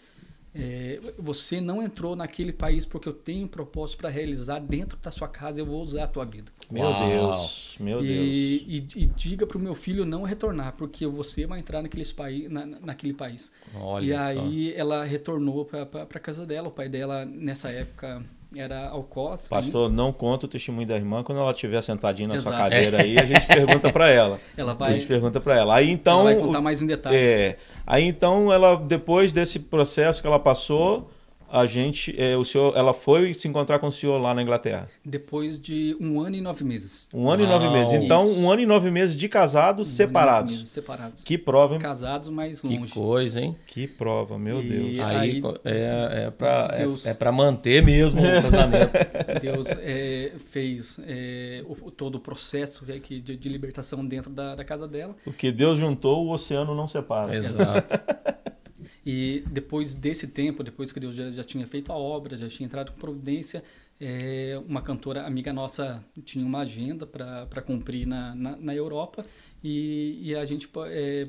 [0.53, 5.13] é, você não entrou naquele país porque eu tenho um propósito para realizar dentro da
[5.13, 6.51] sua casa, eu vou usar a tua vida.
[6.69, 7.09] Meu Uau.
[7.09, 7.77] Deus.
[7.79, 8.09] Meu Deus.
[8.09, 8.65] E,
[8.97, 12.49] e, e diga para o meu filho não retornar, porque você vai entrar naqueles paí
[12.49, 13.53] na, na- naquele país.
[13.73, 14.41] Olha E só.
[14.43, 16.67] aí ela retornou para casa dela.
[16.67, 18.21] O pai dela, nessa época,
[18.57, 19.47] era alcoólatra.
[19.49, 21.23] Pastor, não conta o testemunho da irmã.
[21.23, 22.71] Quando ela estiver sentadinha na sua Exato.
[22.71, 24.41] cadeira aí, a gente pergunta para ela.
[24.57, 25.75] Ela A vai, gente pergunta para ela.
[25.77, 26.21] Aí então.
[26.21, 27.19] ela vai contar mais em detalhes.
[27.21, 27.57] É.
[27.87, 31.11] Aí então ela, depois desse processo que ela passou,
[31.51, 34.89] a gente, é, o senhor, ela foi se encontrar com o senhor lá na Inglaterra?
[35.05, 37.09] Depois de um ano e nove meses.
[37.13, 37.93] Um ano Uau, e nove meses.
[37.93, 38.41] Então, isso.
[38.41, 40.53] um ano e nove meses de casados um separados.
[40.53, 41.23] Meses separados.
[41.25, 41.81] Que prova, hein?
[41.81, 42.79] Casados, mas longe.
[42.79, 43.57] Que coisa, hein?
[43.67, 45.01] Que prova, meu e Deus.
[45.01, 48.93] Aí, aí é, é para é, é pra manter mesmo o casamento.
[49.43, 54.65] Deus é, fez é, o, todo o processo é, de, de libertação dentro da, da
[54.65, 55.17] casa dela.
[55.27, 57.35] O que Deus juntou, o oceano não separa.
[57.35, 57.99] Exato.
[59.05, 62.67] E depois desse tempo, depois que Deus já, já tinha feito a obra, já tinha
[62.67, 63.63] entrado com providência,
[64.01, 69.27] é, uma cantora amiga nossa tinha uma agenda para cumprir na, na, na, Europa
[69.63, 71.29] e, e a gente é,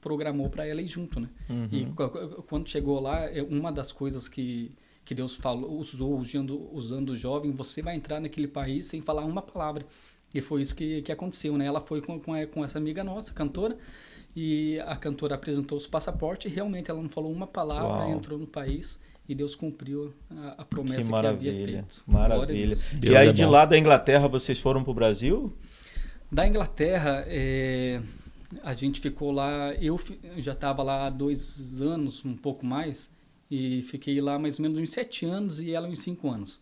[0.00, 1.28] programou para ela ir junto, né?
[1.48, 1.68] Uhum.
[1.70, 1.86] E
[2.48, 4.72] quando chegou lá, é uma das coisas que,
[5.04, 9.24] que Deus falou, usou usando, usando o jovem, você vai entrar naquele país sem falar
[9.24, 9.86] uma palavra.
[10.34, 11.66] E foi isso que, que aconteceu, né?
[11.66, 13.76] Ela foi com, com, com essa amiga nossa, cantora,
[14.34, 18.10] e a cantora apresentou os passaportes e realmente ela não falou uma palavra, Uau.
[18.10, 22.02] entrou no país e Deus cumpriu a, a promessa que, que, havia feito.
[22.06, 22.76] Maravilha.
[23.02, 25.52] E aí é de lá da Inglaterra vocês foram para o Brasil?
[26.30, 28.00] Da Inglaterra, é,
[28.62, 29.98] a gente ficou lá, eu
[30.36, 33.10] já estava lá há dois anos, um pouco mais,
[33.50, 36.60] e fiquei lá mais ou menos uns sete anos e ela uns cinco anos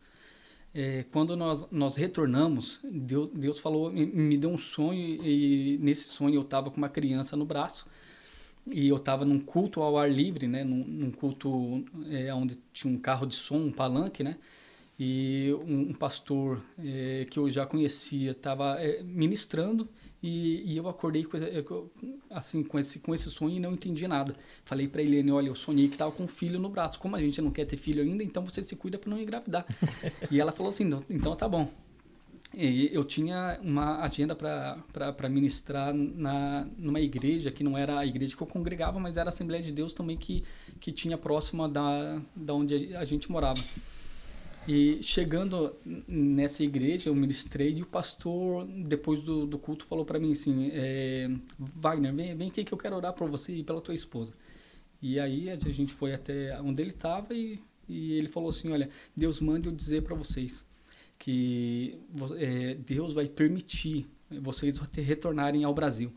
[0.75, 6.35] é, quando nós, nós retornamos, Deus, Deus falou, me, deu um sonho e nesse sonho
[6.35, 7.87] eu estava com uma criança no braço
[8.67, 12.93] e eu estava num culto ao ar livre, né, num, num culto é, onde tinha
[12.93, 14.37] um carro de som, um palanque, né,
[14.99, 19.89] e um, um pastor é, que eu já conhecia estava é, ministrando
[20.21, 21.39] e, e, eu acordei com,
[22.29, 24.35] assim com esse com esse sonho e não entendi nada.
[24.65, 26.99] Falei para Helene, olha, eu sonhei que estava com um filho no braço.
[26.99, 29.65] Como a gente não quer ter filho ainda, então você se cuida para não engravidar.
[30.29, 31.71] e ela falou assim, então tá bom.
[32.53, 38.37] E eu tinha uma agenda para ministrar na, numa igreja que não era a igreja
[38.37, 40.43] que eu congregava, mas era a Assembleia de Deus também que,
[40.81, 43.63] que tinha próxima da, da onde a gente morava.
[44.67, 45.75] E chegando
[46.07, 50.71] nessa igreja, eu ministrei e o pastor, depois do, do culto, falou para mim assim:
[50.73, 54.35] é, Wagner, vem, vem aqui que eu quero orar por você e pela tua esposa.
[55.01, 58.91] E aí a gente foi até onde ele estava e, e ele falou assim: Olha,
[59.17, 60.67] Deus manda eu dizer para vocês
[61.19, 61.99] que
[62.37, 66.13] é, Deus vai permitir vocês retornarem ao Brasil,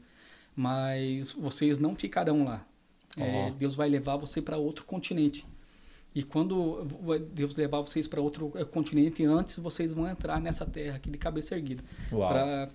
[0.55, 2.65] mas vocês não ficarão lá.
[3.17, 3.21] Oh.
[3.21, 5.45] É, Deus vai levar você para outro continente.
[6.13, 6.85] E quando
[7.33, 11.17] Deus levar vocês para outro eh, continente, antes vocês vão entrar nessa terra aqui de
[11.17, 11.83] cabeça erguida.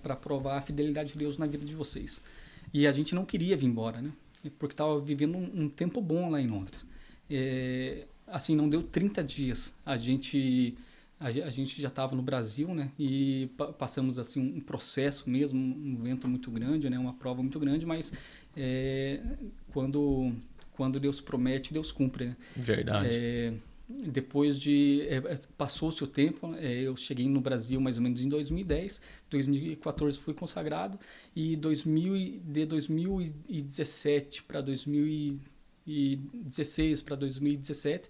[0.01, 2.21] Para provar a fidelidade de Deus na vida de vocês.
[2.73, 4.11] E a gente não queria vir embora, né?
[4.57, 6.85] Porque estava vivendo um, um, tempo bom lá em Londres.
[7.29, 9.73] É, assim, não deu 30 dias.
[9.85, 10.75] A gente,
[11.19, 12.91] a, a gente já estava no Brasil, né?
[12.97, 16.97] E pa passamos assim um processo mesmo, um vento muito grande, né?
[16.97, 18.11] Uma prova muito grande, mas
[18.55, 19.21] é,
[19.71, 20.33] quando
[20.77, 22.27] quando Deus promete, Deus cumpre.
[22.27, 22.37] Né?
[22.55, 23.09] Verdade.
[23.11, 23.51] É,
[23.89, 28.21] depois de é, é passou-se o tempo, é, eu cheguei no Brasil mais ou menos
[28.21, 30.99] em 2010, 2014 fui consagrado
[31.35, 38.09] e 2000, de 2017 para 2016 para 2017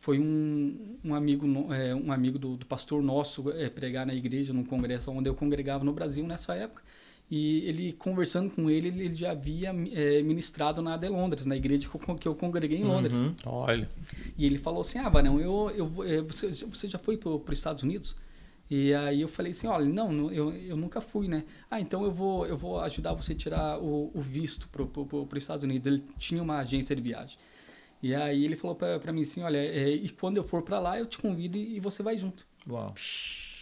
[0.00, 4.50] foi um, um amigo é, um amigo do, do pastor nosso é, pregar na igreja
[4.52, 6.82] num congresso onde eu congregava no Brasil nessa época
[7.30, 11.86] e ele, conversando com ele, ele já havia é, ministrado na de Londres, na igreja
[12.18, 13.20] que eu, congreguei em Londres.
[13.20, 13.34] Uhum.
[13.44, 13.88] Olha.
[14.36, 17.58] E ele falou assim: Ah, Varão, eu, eu, é, você, você já foi para os
[17.58, 18.16] Estados Unidos?
[18.70, 21.44] E aí eu falei assim, olha, não, eu, eu nunca fui, né?
[21.70, 25.42] Ah, então eu vou, eu vou ajudar você a tirar o, o visto para os
[25.42, 25.86] Estados Unidos.
[25.86, 27.38] Ele tinha uma agência de viagem.
[28.02, 30.98] E aí ele falou para mim assim, olha, é, e quando eu for para lá,
[30.98, 32.46] eu te convido e, e você vai junto.
[32.68, 32.94] Uau.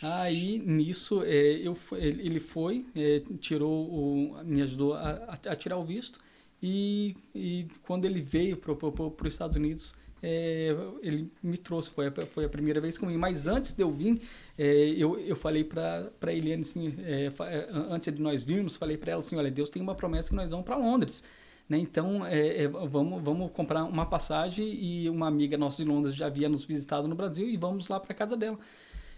[0.02, 5.84] Aí, nisso, é, eu, ele foi, é, tirou o, me ajudou a, a, tirar o
[5.84, 6.20] visto.
[6.62, 12.12] E, e quando ele veio para os Estados Unidos, é, ele me trouxe, foi a,
[12.26, 13.18] foi a primeira vez comigo.
[13.18, 14.20] Mas antes de eu vir,
[14.58, 18.96] é, eu, eu falei para a Eliane, assim, é, é, antes de nós virmos, falei
[18.96, 21.22] para ela assim, olha, Deus tem uma promessa que nós vamos para Londres.
[21.68, 21.78] Né?
[21.78, 26.26] Então, é, é, vamos, vamos comprar uma passagem e uma amiga nossa de Londres já
[26.26, 28.58] havia nos visitado no Brasil e vamos lá para casa dela.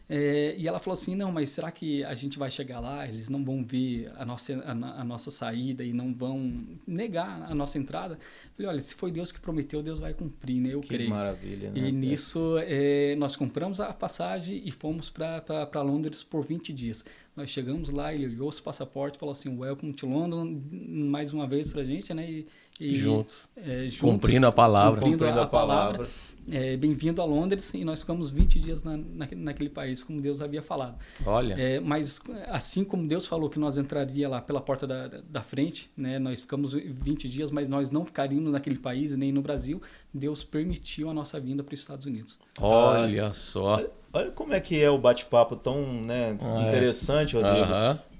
[0.08, 3.06] É, e ela falou assim, não, mas será que a gente vai chegar lá?
[3.06, 7.54] Eles não vão ver a nossa, a, a nossa saída e não vão negar a
[7.54, 8.14] nossa entrada?
[8.14, 10.70] Eu falei, olha, se foi Deus que prometeu, Deus vai cumprir, né?
[10.72, 11.10] Eu que creio.
[11.10, 11.78] maravilha, né?
[11.78, 17.04] E nisso, é, nós compramos a passagem e fomos para Londres por 20 dias.
[17.36, 21.68] Nós chegamos lá, ele olhou o passaporte, falou assim, Welcome to London, mais uma vez
[21.68, 22.28] pra gente, né?
[22.28, 22.46] E,
[22.80, 25.00] e juntos, é, juntos, cumprindo a palavra.
[25.00, 25.98] Cumprindo, cumprindo a, a, palavra.
[25.98, 30.20] palavra é, bem-vindo a Londres, e nós ficamos 20 dias na, na, naquele país, como
[30.20, 30.96] Deus havia falado.
[31.24, 31.54] Olha.
[31.54, 35.90] É, mas assim como Deus falou que nós entraria lá pela porta da, da frente,
[35.96, 39.80] né, nós ficamos 20 dias, mas nós não ficaríamos naquele país nem no Brasil,
[40.12, 42.38] Deus permitiu a nossa vinda para os Estados Unidos.
[42.60, 43.82] Olha só.
[44.12, 46.68] Olha como é que é o bate-papo tão né, ah, é.
[46.68, 47.66] interessante, Rodrigo.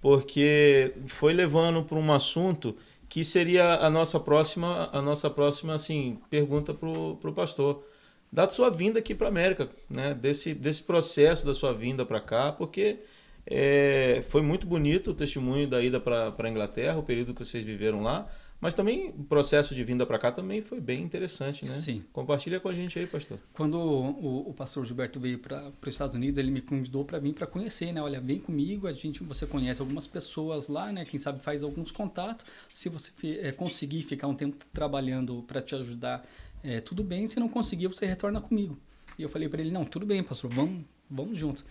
[0.01, 2.77] Porque foi levando para um assunto
[3.09, 7.85] que seria a nossa próxima, a nossa próxima assim, pergunta para o pastor
[8.31, 10.15] da sua vinda aqui para a América, né?
[10.15, 12.99] desse, desse processo da sua vinda para cá, porque
[13.47, 17.65] é, foi muito bonito o testemunho da ida para a Inglaterra, o período que vocês
[17.65, 18.29] viveram lá,
[18.61, 21.71] mas também o processo de vinda para cá também foi bem interessante, né?
[21.71, 22.05] Sim.
[22.13, 23.39] Compartilha com a gente aí, pastor.
[23.53, 27.35] Quando o, o pastor Gilberto veio para os Estados Unidos, ele me convidou para vir
[27.35, 28.03] para conhecer, né?
[28.03, 31.05] Olha, vem comigo, a gente, você conhece algumas pessoas lá, né?
[31.05, 32.45] Quem sabe faz alguns contatos.
[32.69, 36.27] Se você é, conseguir ficar um tempo trabalhando para te ajudar
[36.63, 38.77] é, tudo bem, se não conseguir, você retorna comigo.
[39.19, 41.65] E eu falei para ele, não, tudo bem, pastor, vamos, vamos juntos.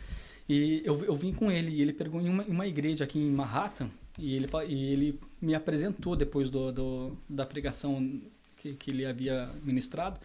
[0.48, 3.30] E eu, eu vim com ele, e ele pegou em uma, uma igreja aqui em
[3.30, 8.22] Manhattan, e ele, e ele me apresentou depois do, do da pregação
[8.58, 10.20] que, que ele havia ministrado,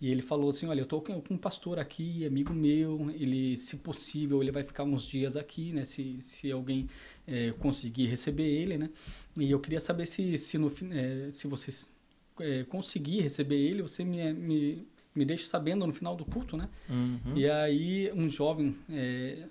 [0.00, 3.76] e ele falou assim, olha, eu estou com um pastor aqui, amigo meu, ele, se
[3.76, 6.88] possível, ele vai ficar uns dias aqui, né, se, se alguém
[7.26, 8.90] é, conseguir receber ele, né,
[9.36, 11.88] e eu queria saber se, se, no, é, se vocês
[12.40, 16.68] é, conseguir receber ele, você me, me, me deixa sabendo no final do culto, né?
[16.88, 17.36] Uhum.
[17.36, 19.44] E aí um jovem é,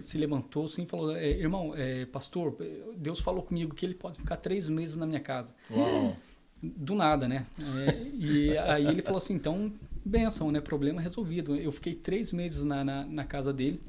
[0.00, 2.56] se levantou assim e falou, é, irmão, é, pastor,
[2.96, 5.54] Deus falou comigo que ele pode ficar três meses na minha casa.
[5.70, 6.16] Uau.
[6.62, 7.46] Do nada, né?
[7.58, 9.72] É, e aí ele falou assim, então,
[10.04, 10.60] benção, né?
[10.60, 11.56] Problema resolvido.
[11.56, 13.82] Eu fiquei três meses na, na, na casa dele.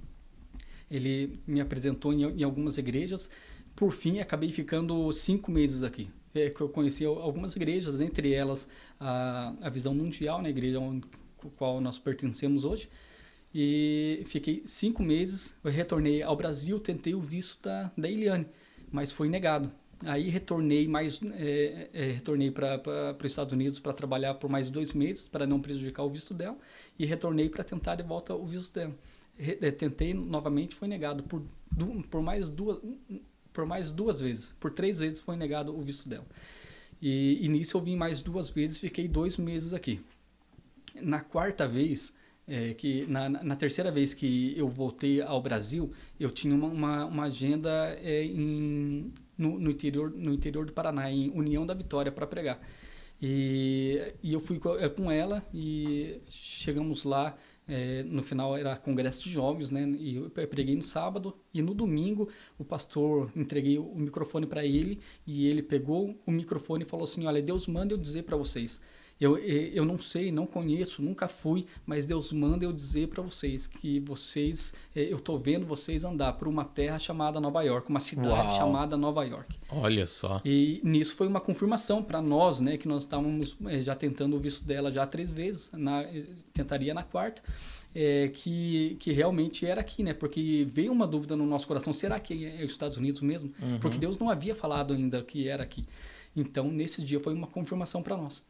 [0.90, 3.30] Ele me apresentou em, em algumas igrejas.
[3.76, 8.68] Por fim, acabei ficando cinco meses aqui é, que eu conheci algumas igrejas, entre elas
[9.00, 11.06] a, a Visão Mundial, na né, igreja onde,
[11.58, 12.90] qual nós pertencemos hoje.
[13.54, 18.48] E fiquei cinco meses, eu retornei ao Brasil, tentei o visto da, da Eliane,
[18.92, 19.72] mas foi negado.
[20.06, 24.92] Aí retornei mais, é, é, retornei para os Estados Unidos para trabalhar por mais dois
[24.92, 26.58] meses para não prejudicar o visto dela
[26.98, 28.96] e retornei para tentar de volta o visto dela.
[29.38, 31.44] Re, é, tentei novamente, foi negado por,
[32.10, 32.80] por mais duas,
[33.54, 34.56] por mais duas vezes.
[34.60, 36.26] Por três vezes foi negado o visto dela.
[37.02, 40.02] E, e nisso eu vim mais duas vezes, fiquei dois meses aqui.
[41.02, 42.16] Na quarta vez,
[42.48, 47.06] é, que na, na, terceira vez que eu voltei ao Brasil, eu tinha uma, uma,
[47.06, 47.70] uma agenda
[48.02, 52.60] é, em, no, no, interior, no interior do Paraná, em União da Vitória, para pregar.
[53.22, 57.36] E, e eu fui é, com ela e chegamos lá
[57.68, 59.88] é, no final era congresso de jovens, né?
[59.98, 65.00] E eu preguei no sábado e no domingo o pastor entreguei o microfone para ele
[65.26, 68.82] e ele pegou o microfone e falou assim: "Olha, Deus manda eu dizer para vocês
[69.20, 73.68] eu, eu não sei, não conheço, nunca fui, mas Deus manda eu dizer para vocês
[73.68, 78.00] que vocês, é, eu estou vendo vocês andar por uma terra chamada Nova York, uma
[78.00, 78.52] cidade Uau.
[78.52, 79.58] chamada Nova York.
[79.70, 80.42] Olha só.
[80.44, 84.40] E nisso foi uma confirmação para nós, né, que nós estávamos é, já tentando o
[84.40, 86.04] visto dela já três vezes, na,
[86.54, 87.42] tentaria na quarta.
[87.96, 90.16] É, que, que realmente era aqui, né?
[90.16, 93.54] Porque veio uma dúvida no nosso coração: será que é os Estados Unidos mesmo?
[93.62, 93.80] Uhum.
[93.80, 95.86] Porque Deus não havia falado ainda que era aqui.
[96.36, 98.42] Então, nesse dia foi uma confirmação para nós.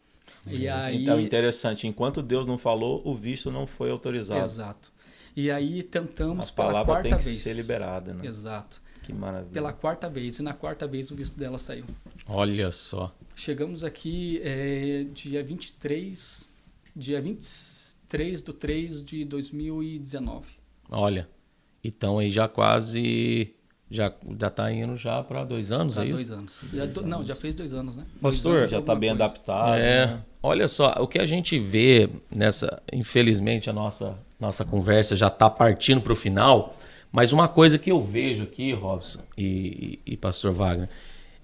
[0.47, 1.01] E aí...
[1.01, 1.87] Então, interessante.
[1.87, 4.43] Enquanto Deus não falou, o visto não foi autorizado.
[4.43, 4.91] Exato.
[5.35, 7.37] E aí tentamos A pela quarta tem que vez.
[7.37, 8.25] ser liberada, né?
[8.25, 8.81] Exato.
[9.01, 9.51] Que maravilha.
[9.51, 10.39] Pela quarta vez.
[10.39, 11.85] E na quarta vez o visto dela saiu.
[12.27, 13.13] Olha só.
[13.35, 16.49] Chegamos aqui é, dia 23,
[16.95, 20.47] dia 23 do 3 de 2019.
[20.89, 21.27] Olha.
[21.83, 23.53] Então aí já quase
[23.89, 26.33] já já está indo já para dois anos, pra é dois isso?
[26.33, 26.57] Anos.
[26.73, 28.03] Já, dois Não, já fez dois anos, né?
[28.21, 29.23] Pastor, anos, já está bem coisa.
[29.25, 29.77] adaptado.
[29.77, 30.07] É.
[30.07, 30.19] Né?
[30.41, 35.49] Olha só, o que a gente vê nessa, infelizmente a nossa nossa conversa já está
[35.49, 36.75] partindo para o final,
[37.11, 40.89] mas uma coisa que eu vejo aqui, Robson e, e, e Pastor Wagner,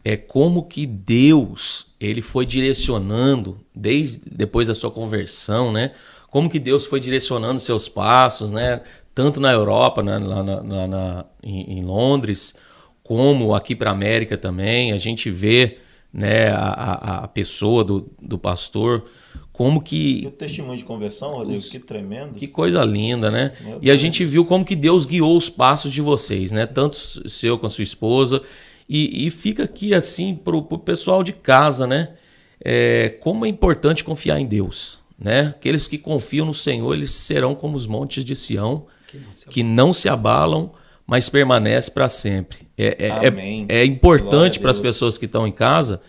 [0.04, 5.92] é como que Deus ele foi direcionando desde depois da sua conversão, né?
[6.30, 8.82] Como que Deus foi direcionando seus passos, né?
[9.20, 12.56] tanto na Europa, né, lá na, na, na em, em, Londres,
[13.04, 14.94] como aqui para a América também.
[14.94, 15.78] A gente vê
[16.14, 19.04] né, a, a pessoa do, do pastor
[19.52, 20.24] como que...
[20.24, 22.34] E o testemunho de conversão, Rodrigo, os, que tremendo.
[22.36, 23.52] Que coisa linda, né?
[23.82, 26.66] E a gente viu como que Deus guiou os passos de vocês, né?
[26.66, 26.96] Tanto
[27.30, 28.42] seu com a sua esposa.
[28.88, 32.14] E, e fica aqui assim para o pessoal de casa, né?
[32.64, 35.54] É, como é importante confiar em Deus, né?
[35.56, 38.86] Aqueles que confiam no Senhor, eles serão como os montes de Sião,
[39.50, 40.72] que não se abalam,
[41.06, 42.60] mas permanece para sempre.
[42.78, 46.00] É, é, é, é importante para as pessoas que estão em casa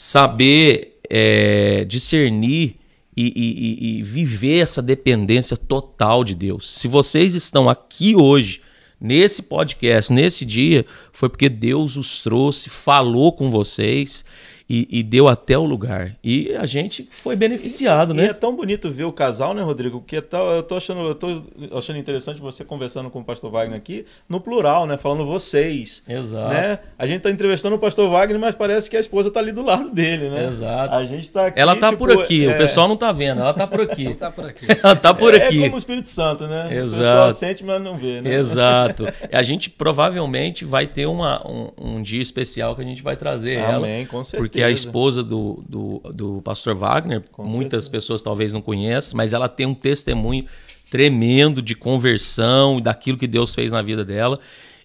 [0.00, 2.76] saber é, discernir
[3.16, 6.70] e, e- e- e viver essa dependência total de Deus.
[6.74, 8.60] Se vocês estão aqui hoje,
[9.00, 14.24] nesse podcast, nesse dia, foi porque Deus os trouxe, falou com vocês
[14.68, 16.12] e, e deu até o lugar.
[16.24, 18.26] E a gente foi beneficiado, E né?
[18.26, 20.00] é tão bonito ver o casal, né, Rodrigo?
[20.00, 21.42] Porque é tal- eu tô achando, eu tô
[21.72, 24.96] achando interessante você conversando com o pastor Wagner aqui, no plural, né?
[24.96, 26.02] Falando vocês.
[26.08, 26.52] Exato.
[26.54, 26.78] Né?
[26.98, 29.62] A gente tá entrevistando o pastor Wagner, mas parece que a esposa tá ali do
[29.62, 30.46] lado dele, né?
[30.46, 30.94] Exato.
[30.94, 31.60] A gente tá aqui.
[31.60, 34.14] Ela tá tipo, por aqui, é- o pessoal não tá vendo, ela tá por aqui.
[34.14, 34.66] Tá por aqui.
[34.82, 35.56] ela tá por aqui.
[35.56, 36.66] É como o Espírito Santo, né?
[36.66, 37.34] O pessoal Exato.
[37.34, 38.34] sente, mas não vê, né?
[38.34, 39.04] Exato.
[39.32, 43.54] A gente provavelmente vai ter uma, um, um dia especial que a gente vai trazer
[43.54, 43.76] ela.
[43.76, 44.42] Amém, com certeza.
[44.56, 47.90] Porque a esposa do, do, do pastor Wagner, Com muitas certeza.
[47.90, 50.46] pessoas talvez não conheçam, mas ela tem um testemunho
[50.90, 54.38] tremendo de conversão, daquilo que Deus fez na vida dela.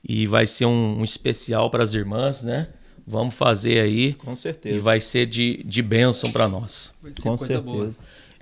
[0.08, 2.68] E vai ser um, um especial para as irmãs, né?
[3.06, 4.14] Vamos fazer aí.
[4.14, 4.76] Com certeza.
[4.76, 6.94] E vai ser de, de bênção para nós.
[7.02, 7.62] Vai ser Com coisa certeza.
[7.62, 7.92] boa.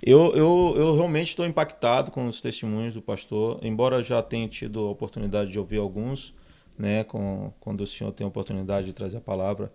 [0.01, 4.79] Eu, eu, eu realmente estou impactado com os testemunhos do pastor, embora já tenha tido
[4.79, 6.33] a oportunidade de ouvir alguns,
[6.77, 9.69] né, com, quando o senhor tem a oportunidade de trazer a palavra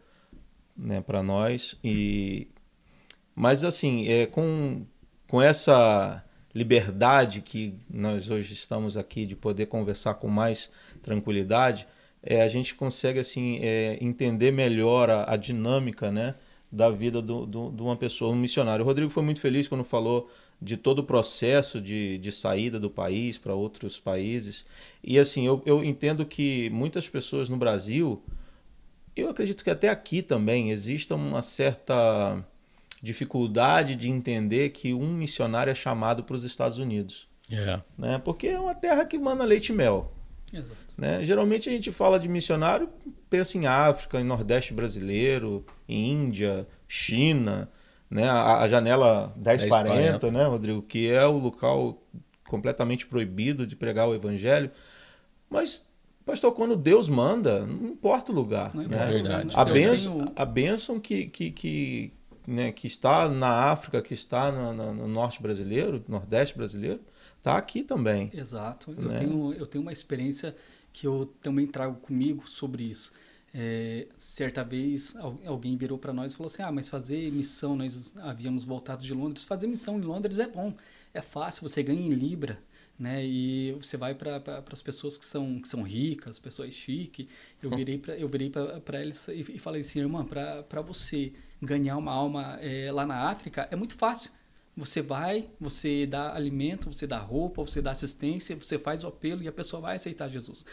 [0.76, 1.76] né, para nós.
[1.82, 2.48] E,
[3.34, 4.84] mas, assim, é, com,
[5.28, 10.70] com essa liberdade que nós hoje estamos aqui de poder conversar com mais
[11.02, 11.86] tranquilidade,
[12.22, 16.36] é, a gente consegue assim é, entender melhor a, a dinâmica né,
[16.70, 18.84] da vida do- do- de uma pessoa, um missionário.
[18.84, 20.30] O Rodrigo foi muito feliz quando falou
[20.62, 24.64] de todo o processo de, de saída do país para outros países.
[25.02, 28.22] E assim, eu, eu entendo que muitas pessoas no Brasil,
[29.22, 32.44] eu acredito que até aqui também, exista uma certa
[33.02, 37.28] dificuldade de entender que um missionário é chamado para os Estados Unidos.
[37.50, 37.80] É.
[37.98, 38.18] Né?
[38.24, 40.12] Porque é uma terra que manda leite e mel.
[40.52, 40.94] Exato.
[40.96, 41.24] Né?
[41.24, 42.88] Geralmente a gente fala de missionário,
[43.28, 47.68] pensa em África, em Nordeste brasileiro, em Índia, China,
[48.08, 48.28] né?
[48.28, 50.82] a, a janela 1040, 1040, né, Rodrigo?
[50.82, 52.02] Que é o local
[52.48, 54.70] completamente proibido de pregar o evangelho.
[55.50, 55.84] Mas,
[56.24, 58.74] pastor, quando Deus manda, não importa o lugar.
[58.74, 59.08] Não né?
[59.08, 59.50] o verdade.
[59.54, 59.70] A né?
[59.70, 62.12] Eu bênção, tenho- a bênção que, que, que,
[62.46, 67.00] né, que está na África, que está na- no norte brasileiro, nordeste brasileiro,
[67.38, 68.30] está aqui também.
[68.32, 68.94] Exato.
[68.96, 69.18] Eu, né?
[69.18, 70.54] tenho, eu tenho uma experiência
[70.92, 73.12] que eu também trago comigo sobre isso.
[73.56, 77.76] É, certa vez al- alguém virou para nós e falou assim: Ah, mas fazer missão,
[77.76, 79.44] nós havíamos voltado de Londres.
[79.44, 80.74] Fazer missão em Londres é bom,
[81.12, 82.58] é fácil, você ganha em Libra.
[82.98, 83.24] Né?
[83.26, 87.26] E você vai para as pessoas que são, que são ricas, pessoas chiques.
[87.62, 91.96] Eu virei para eu virei para eles e, e falei assim, irmã, para você ganhar
[91.96, 94.30] uma alma eh, lá na África é muito fácil.
[94.76, 99.42] Você vai, você dá alimento, você dá roupa, você dá assistência, você faz o apelo
[99.42, 100.64] e a pessoa vai aceitar Jesus.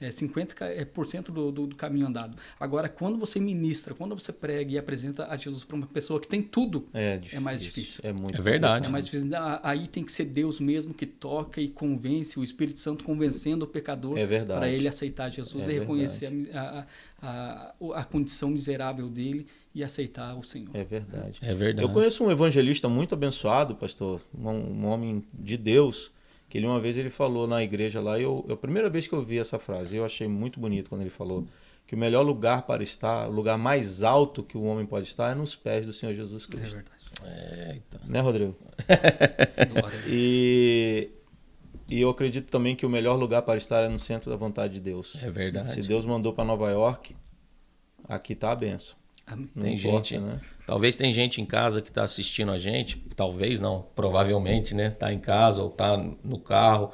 [0.00, 2.36] É 50% ca- é por cento do, do, do caminho andado.
[2.58, 6.26] Agora, quando você ministra, quando você prega e apresenta a Jesus para uma pessoa que
[6.28, 8.00] tem tudo, É, difícil, mais difícil.
[8.02, 8.86] É muito É verdade.
[8.86, 9.30] é mais difícil.
[9.34, 13.64] Ah, Aí tem que ser Deus mesmo que toca e convence, o Espírito Santo convencendo
[13.64, 16.84] o pecador É para ele aceitar Jesus É e reconhecer a
[17.26, 20.70] a, a, a condição miserável dele e aceitar o Senhor.
[20.74, 21.38] É verdade.
[21.40, 21.86] É verdade.
[21.88, 26.12] Eu conheço um evangelista muito abençoado, pastor, um, um homem de Deus,
[26.54, 29.12] que ele uma vez ele falou na igreja lá, e eu, a primeira vez que
[29.12, 31.44] eu vi essa frase, eu achei muito bonito quando ele falou
[31.84, 35.32] que o melhor lugar para estar, o lugar mais alto que o homem pode estar
[35.32, 36.74] é nos pés do Senhor Jesus É Cristo.
[36.76, 37.72] verdade.
[37.72, 38.00] Eita.
[38.06, 38.56] Né, Rodrigo?
[40.06, 41.10] E,
[41.88, 44.74] e eu acredito também que o melhor lugar para estar é no centro da vontade
[44.74, 45.16] de Deus.
[45.24, 45.72] É verdade.
[45.72, 47.16] Se Deus mandou para Nova York,
[48.08, 48.96] aqui está a benção.
[49.26, 49.48] Amém.
[49.54, 50.40] Não Tem importa, gente- né?
[50.66, 54.90] Talvez tem gente em casa que está assistindo a gente, talvez não, provavelmente, né?
[54.90, 56.90] Tá em casa ou tá no carro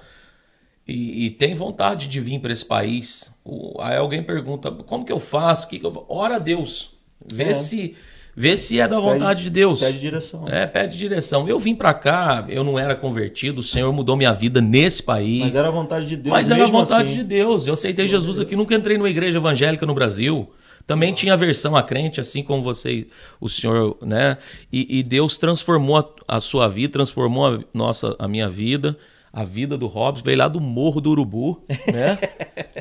[0.86, 3.32] e, e tem vontade de vir para esse país.
[3.44, 5.68] O- aí alguém pergunta, como que eu faço?
[5.68, 5.92] Que que eu...
[5.92, 7.54] fa-?" Ora a Deus, vê É.
[7.54, 7.94] se
[8.34, 9.80] vê se é da vontade de Deus.
[9.80, 10.48] Pede direção.
[10.48, 11.48] É, pede direção.
[11.48, 15.40] Eu vim para cá, eu não era convertido, o Senhor mudou minha vida nesse país.
[15.42, 16.32] Mas era a vontade de Deus.
[16.32, 17.18] Mas era a mesmo vontade assim.
[17.18, 17.66] de Deus.
[17.66, 20.48] Eu aceitei Jesus aqui, nunca entrei numa igreja evangélica no Brasil.
[20.86, 23.06] Também tinha aversão a crente, assim como você,
[23.40, 24.38] o senhor, né?
[24.72, 28.96] E, e Deus transformou a, a sua vida, transformou a nossa, a minha vida,
[29.32, 31.62] a vida do Robson, veio lá do Morro do Urubu,
[31.92, 32.18] né?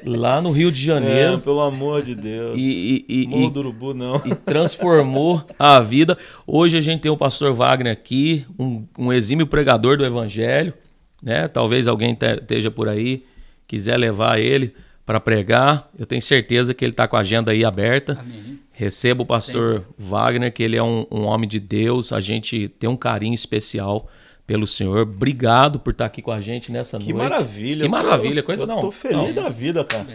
[0.03, 1.37] lá no Rio de É, Janeiro.
[1.39, 2.57] pelo amor de Deus.
[2.59, 4.15] E, e, e, Morro do Urubu, não.
[4.25, 6.17] e transformou a vida.
[6.47, 10.73] Hoje a gente tem o pastor Wagner aqui, um, um exímio pregador do evangelho,
[11.21, 11.47] né?
[11.47, 13.23] Talvez alguém te- esteja por aí,
[13.67, 14.73] quiser levar ele
[15.09, 15.89] para pregar.
[15.97, 18.15] Eu tenho certeza que ele está com a agenda aí aberta.
[18.21, 18.59] Amém.
[18.71, 22.13] Receba o pastor Wagner, que ele é um, um homem de Deus.
[22.13, 24.07] A gente tem um carinho especial
[24.45, 24.99] pelo senhor.
[24.99, 27.27] Obrigado por estar aqui com a gente nessa Que noite.
[27.27, 27.79] maravilha.
[27.79, 28.81] Que eu tô- maravilha, coisa eu não.
[28.81, 30.05] Tô feliz não, da vida, cara.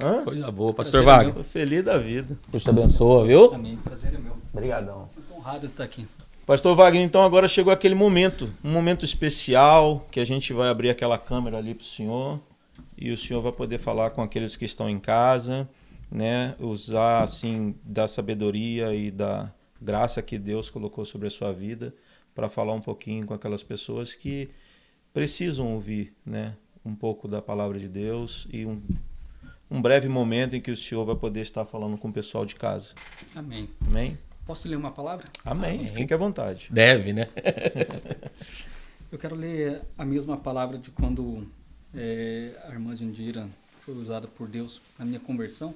[0.00, 0.22] Hã?
[0.22, 0.72] Coisa boa.
[0.72, 2.38] Pastor Prazer é Wagner, Tô feliz da vida.
[2.46, 3.52] Deus te abençoe, viu?
[3.52, 3.76] Amém.
[3.82, 4.36] Prazer é meu.
[4.52, 5.08] Obrigadão.
[5.10, 6.06] Sinto honrado de estar aqui.
[6.46, 10.90] Pastor Wagner, então agora chegou aquele momento, um momento especial, que a gente vai abrir
[10.90, 12.38] aquela câmera ali pro senhor
[12.96, 15.68] e o senhor vai poder falar com aqueles que estão em casa,
[16.10, 16.54] né?
[16.58, 21.94] Usar assim da sabedoria e da graça que Deus colocou sobre a sua vida
[22.34, 24.50] para falar um pouquinho com aquelas pessoas que
[25.12, 26.56] precisam ouvir, né?
[26.84, 28.82] Um pouco da palavra de Deus e um,
[29.70, 32.54] um breve momento em que o senhor vai poder estar falando com o pessoal de
[32.54, 32.94] casa.
[33.34, 33.68] Amém.
[33.86, 34.18] Amém?
[34.44, 35.24] Posso ler uma palavra?
[35.44, 35.80] Amém.
[35.80, 35.94] Amém.
[35.94, 36.68] Fique à vontade.
[36.70, 37.28] Deve, né?
[39.10, 41.46] Eu quero ler a mesma palavra de quando
[41.94, 43.48] é, a irmã Jandira
[43.80, 45.74] foi usada por Deus na minha conversão.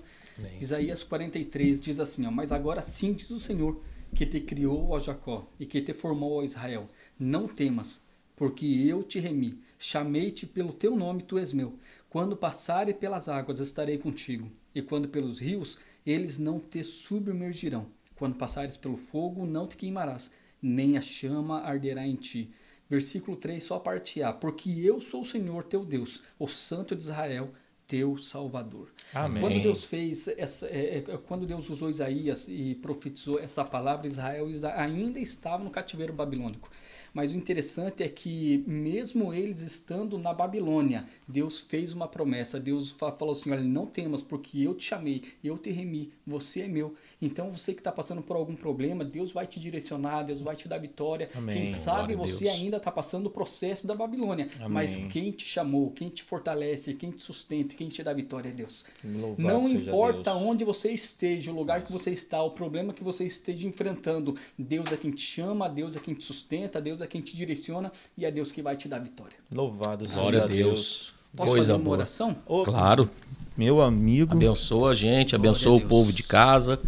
[0.60, 3.80] Isaías 43 diz assim: ó, Mas agora sim diz o Senhor,
[4.14, 6.86] que te criou, ó Jacó, e que te formou, ó Israel.
[7.18, 8.00] Não temas,
[8.36, 9.58] porque eu te remi.
[9.78, 11.74] Chamei-te pelo teu nome, tu és meu.
[12.08, 14.50] Quando passare pelas águas, estarei contigo.
[14.74, 17.86] E quando pelos rios, eles não te submergirão.
[18.14, 22.50] Quando passares pelo fogo, não te queimarás, nem a chama arderá em ti.
[22.89, 24.32] Versículo 3, só a parte A.
[24.32, 27.53] Porque eu sou o Senhor teu Deus, o Santo de Israel,
[27.86, 28.91] teu Salvador.
[29.14, 29.43] Amém.
[29.43, 34.47] Quando Deus fez essa, é, é, quando Deus usou Isaías e profetizou essa palavra, Israel
[34.76, 36.70] ainda estava no cativeiro babilônico.
[37.18, 42.60] Mas o interessante é que mesmo eles estando na Babilônia, Deus fez uma promessa.
[42.60, 46.60] Deus fa- falou assim: olha, não temas, porque eu te chamei, eu te remi, você
[46.60, 46.94] é meu.
[47.20, 50.68] Então você que está passando por algum problema, Deus vai te direcionar, Deus vai te
[50.68, 51.28] dar vitória.
[51.34, 51.56] Amém.
[51.56, 52.54] Quem sabe Glória você Deus.
[52.54, 54.68] ainda está passando o processo da Babilônia, Amém.
[54.70, 58.52] mas quem te chamou, quem te fortalece, quem te sustenta, quem te dá vitória é
[58.52, 58.84] Deus.
[59.02, 60.42] Louvado Não importa Deus.
[60.44, 64.92] onde você esteja, o lugar que você está, o problema que você esteja enfrentando, Deus
[64.92, 68.24] é quem te chama, Deus é quem te sustenta, Deus é quem te direciona e
[68.24, 69.36] é Deus que vai te dar vitória.
[69.54, 70.70] Louvado seja Glória a Deus.
[70.70, 71.14] Deus.
[71.36, 71.96] Posso Coisa fazer uma boa.
[71.96, 72.36] oração?
[72.46, 73.11] Ô, Claro.
[73.56, 74.32] Meu amigo.
[74.34, 76.80] Abençoa a gente, abençoa a o povo de casa.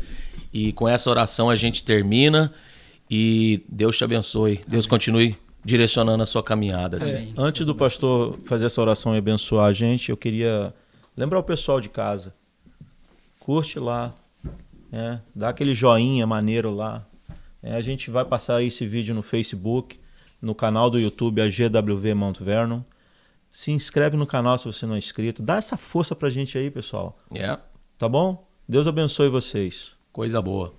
[0.53, 2.53] E com essa oração a gente termina.
[3.11, 4.61] E Deus te abençoe.
[4.69, 6.97] Deus continue direcionando a sua caminhada.
[6.97, 7.17] assim.
[7.17, 7.35] Amém.
[7.37, 10.73] Antes do pastor fazer essa oração e abençoar a gente, eu queria
[11.17, 12.33] lembrar o pessoal de casa.
[13.39, 14.15] Curte lá,
[14.91, 15.21] né?
[15.35, 17.07] dá aquele joinha maneiro lá.
[17.63, 19.99] É, a gente vai passar esse vídeo no Facebook,
[20.41, 22.81] no canal do YouTube, a GWV Mount Vernon.
[23.51, 25.43] Se inscreve no canal se você não é inscrito.
[25.43, 27.19] Dá essa força pra gente aí, pessoal.
[27.35, 27.59] É,
[27.99, 28.49] Tá bom?
[28.69, 29.97] Deus abençoe vocês.
[30.13, 30.73] coisa boa.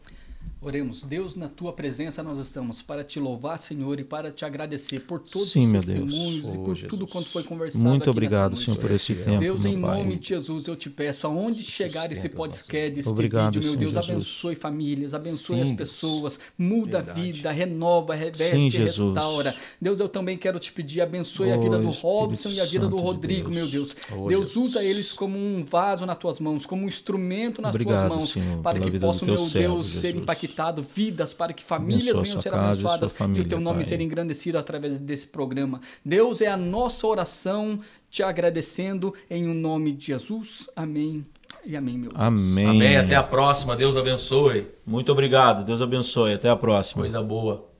[0.63, 1.01] Oremos.
[1.01, 5.19] Deus, na tua presença nós estamos para te louvar, Senhor, e para te agradecer por
[5.19, 6.87] todos Sim, os testemunhos e Oh, por Jesus.
[6.87, 9.39] tudo quanto foi conversado Muito obrigado, Senhor, por esse tempo.
[9.39, 9.97] Deus, em Pai.
[9.97, 13.93] nome de Jesus, eu te peço, aonde chegar esse podcast, este Obrigado, vídeo, meu Deus,
[13.93, 14.09] Jesus.
[14.11, 17.31] abençoe famílias, abençoe Sim, as pessoas, muda a Verdade.
[17.31, 19.15] vida, renova, Sim, reveste, Jesus.
[19.15, 19.55] restaura.
[19.81, 22.65] Deus, eu também quero te pedir, abençoe a Oh, vida do Espírito Robson e a
[22.65, 23.55] vida do de Rodrigo, Deus.
[23.55, 23.95] meu Deus.
[24.11, 24.69] Oh, Deus, Jesus.
[24.75, 28.29] usa eles como um vaso nas tuas mãos, como um instrumento nas Obrigado, tuas mãos,
[28.31, 30.11] Senhor, para que possam, meu Deus, ser.
[30.31, 33.49] Impactado, vidas, para que famílias Abençoa venham sua ser casa e abençoadas e família, o
[33.49, 33.85] teu nome Pai.
[33.85, 35.81] ser engrandecido através desse programa.
[36.03, 37.79] Deus é a nossa oração,
[38.09, 40.69] te agradecendo em o nome de Jesus.
[40.75, 41.25] Amém
[41.65, 42.21] e amém, meu Deus.
[42.21, 42.65] Amém.
[42.65, 42.97] Amém.
[42.97, 43.75] Até a próxima.
[43.75, 44.67] Deus abençoe.
[44.85, 45.63] Muito obrigado.
[45.65, 46.33] Deus abençoe.
[46.33, 47.01] Até a próxima.
[47.01, 47.65] Coisa boa.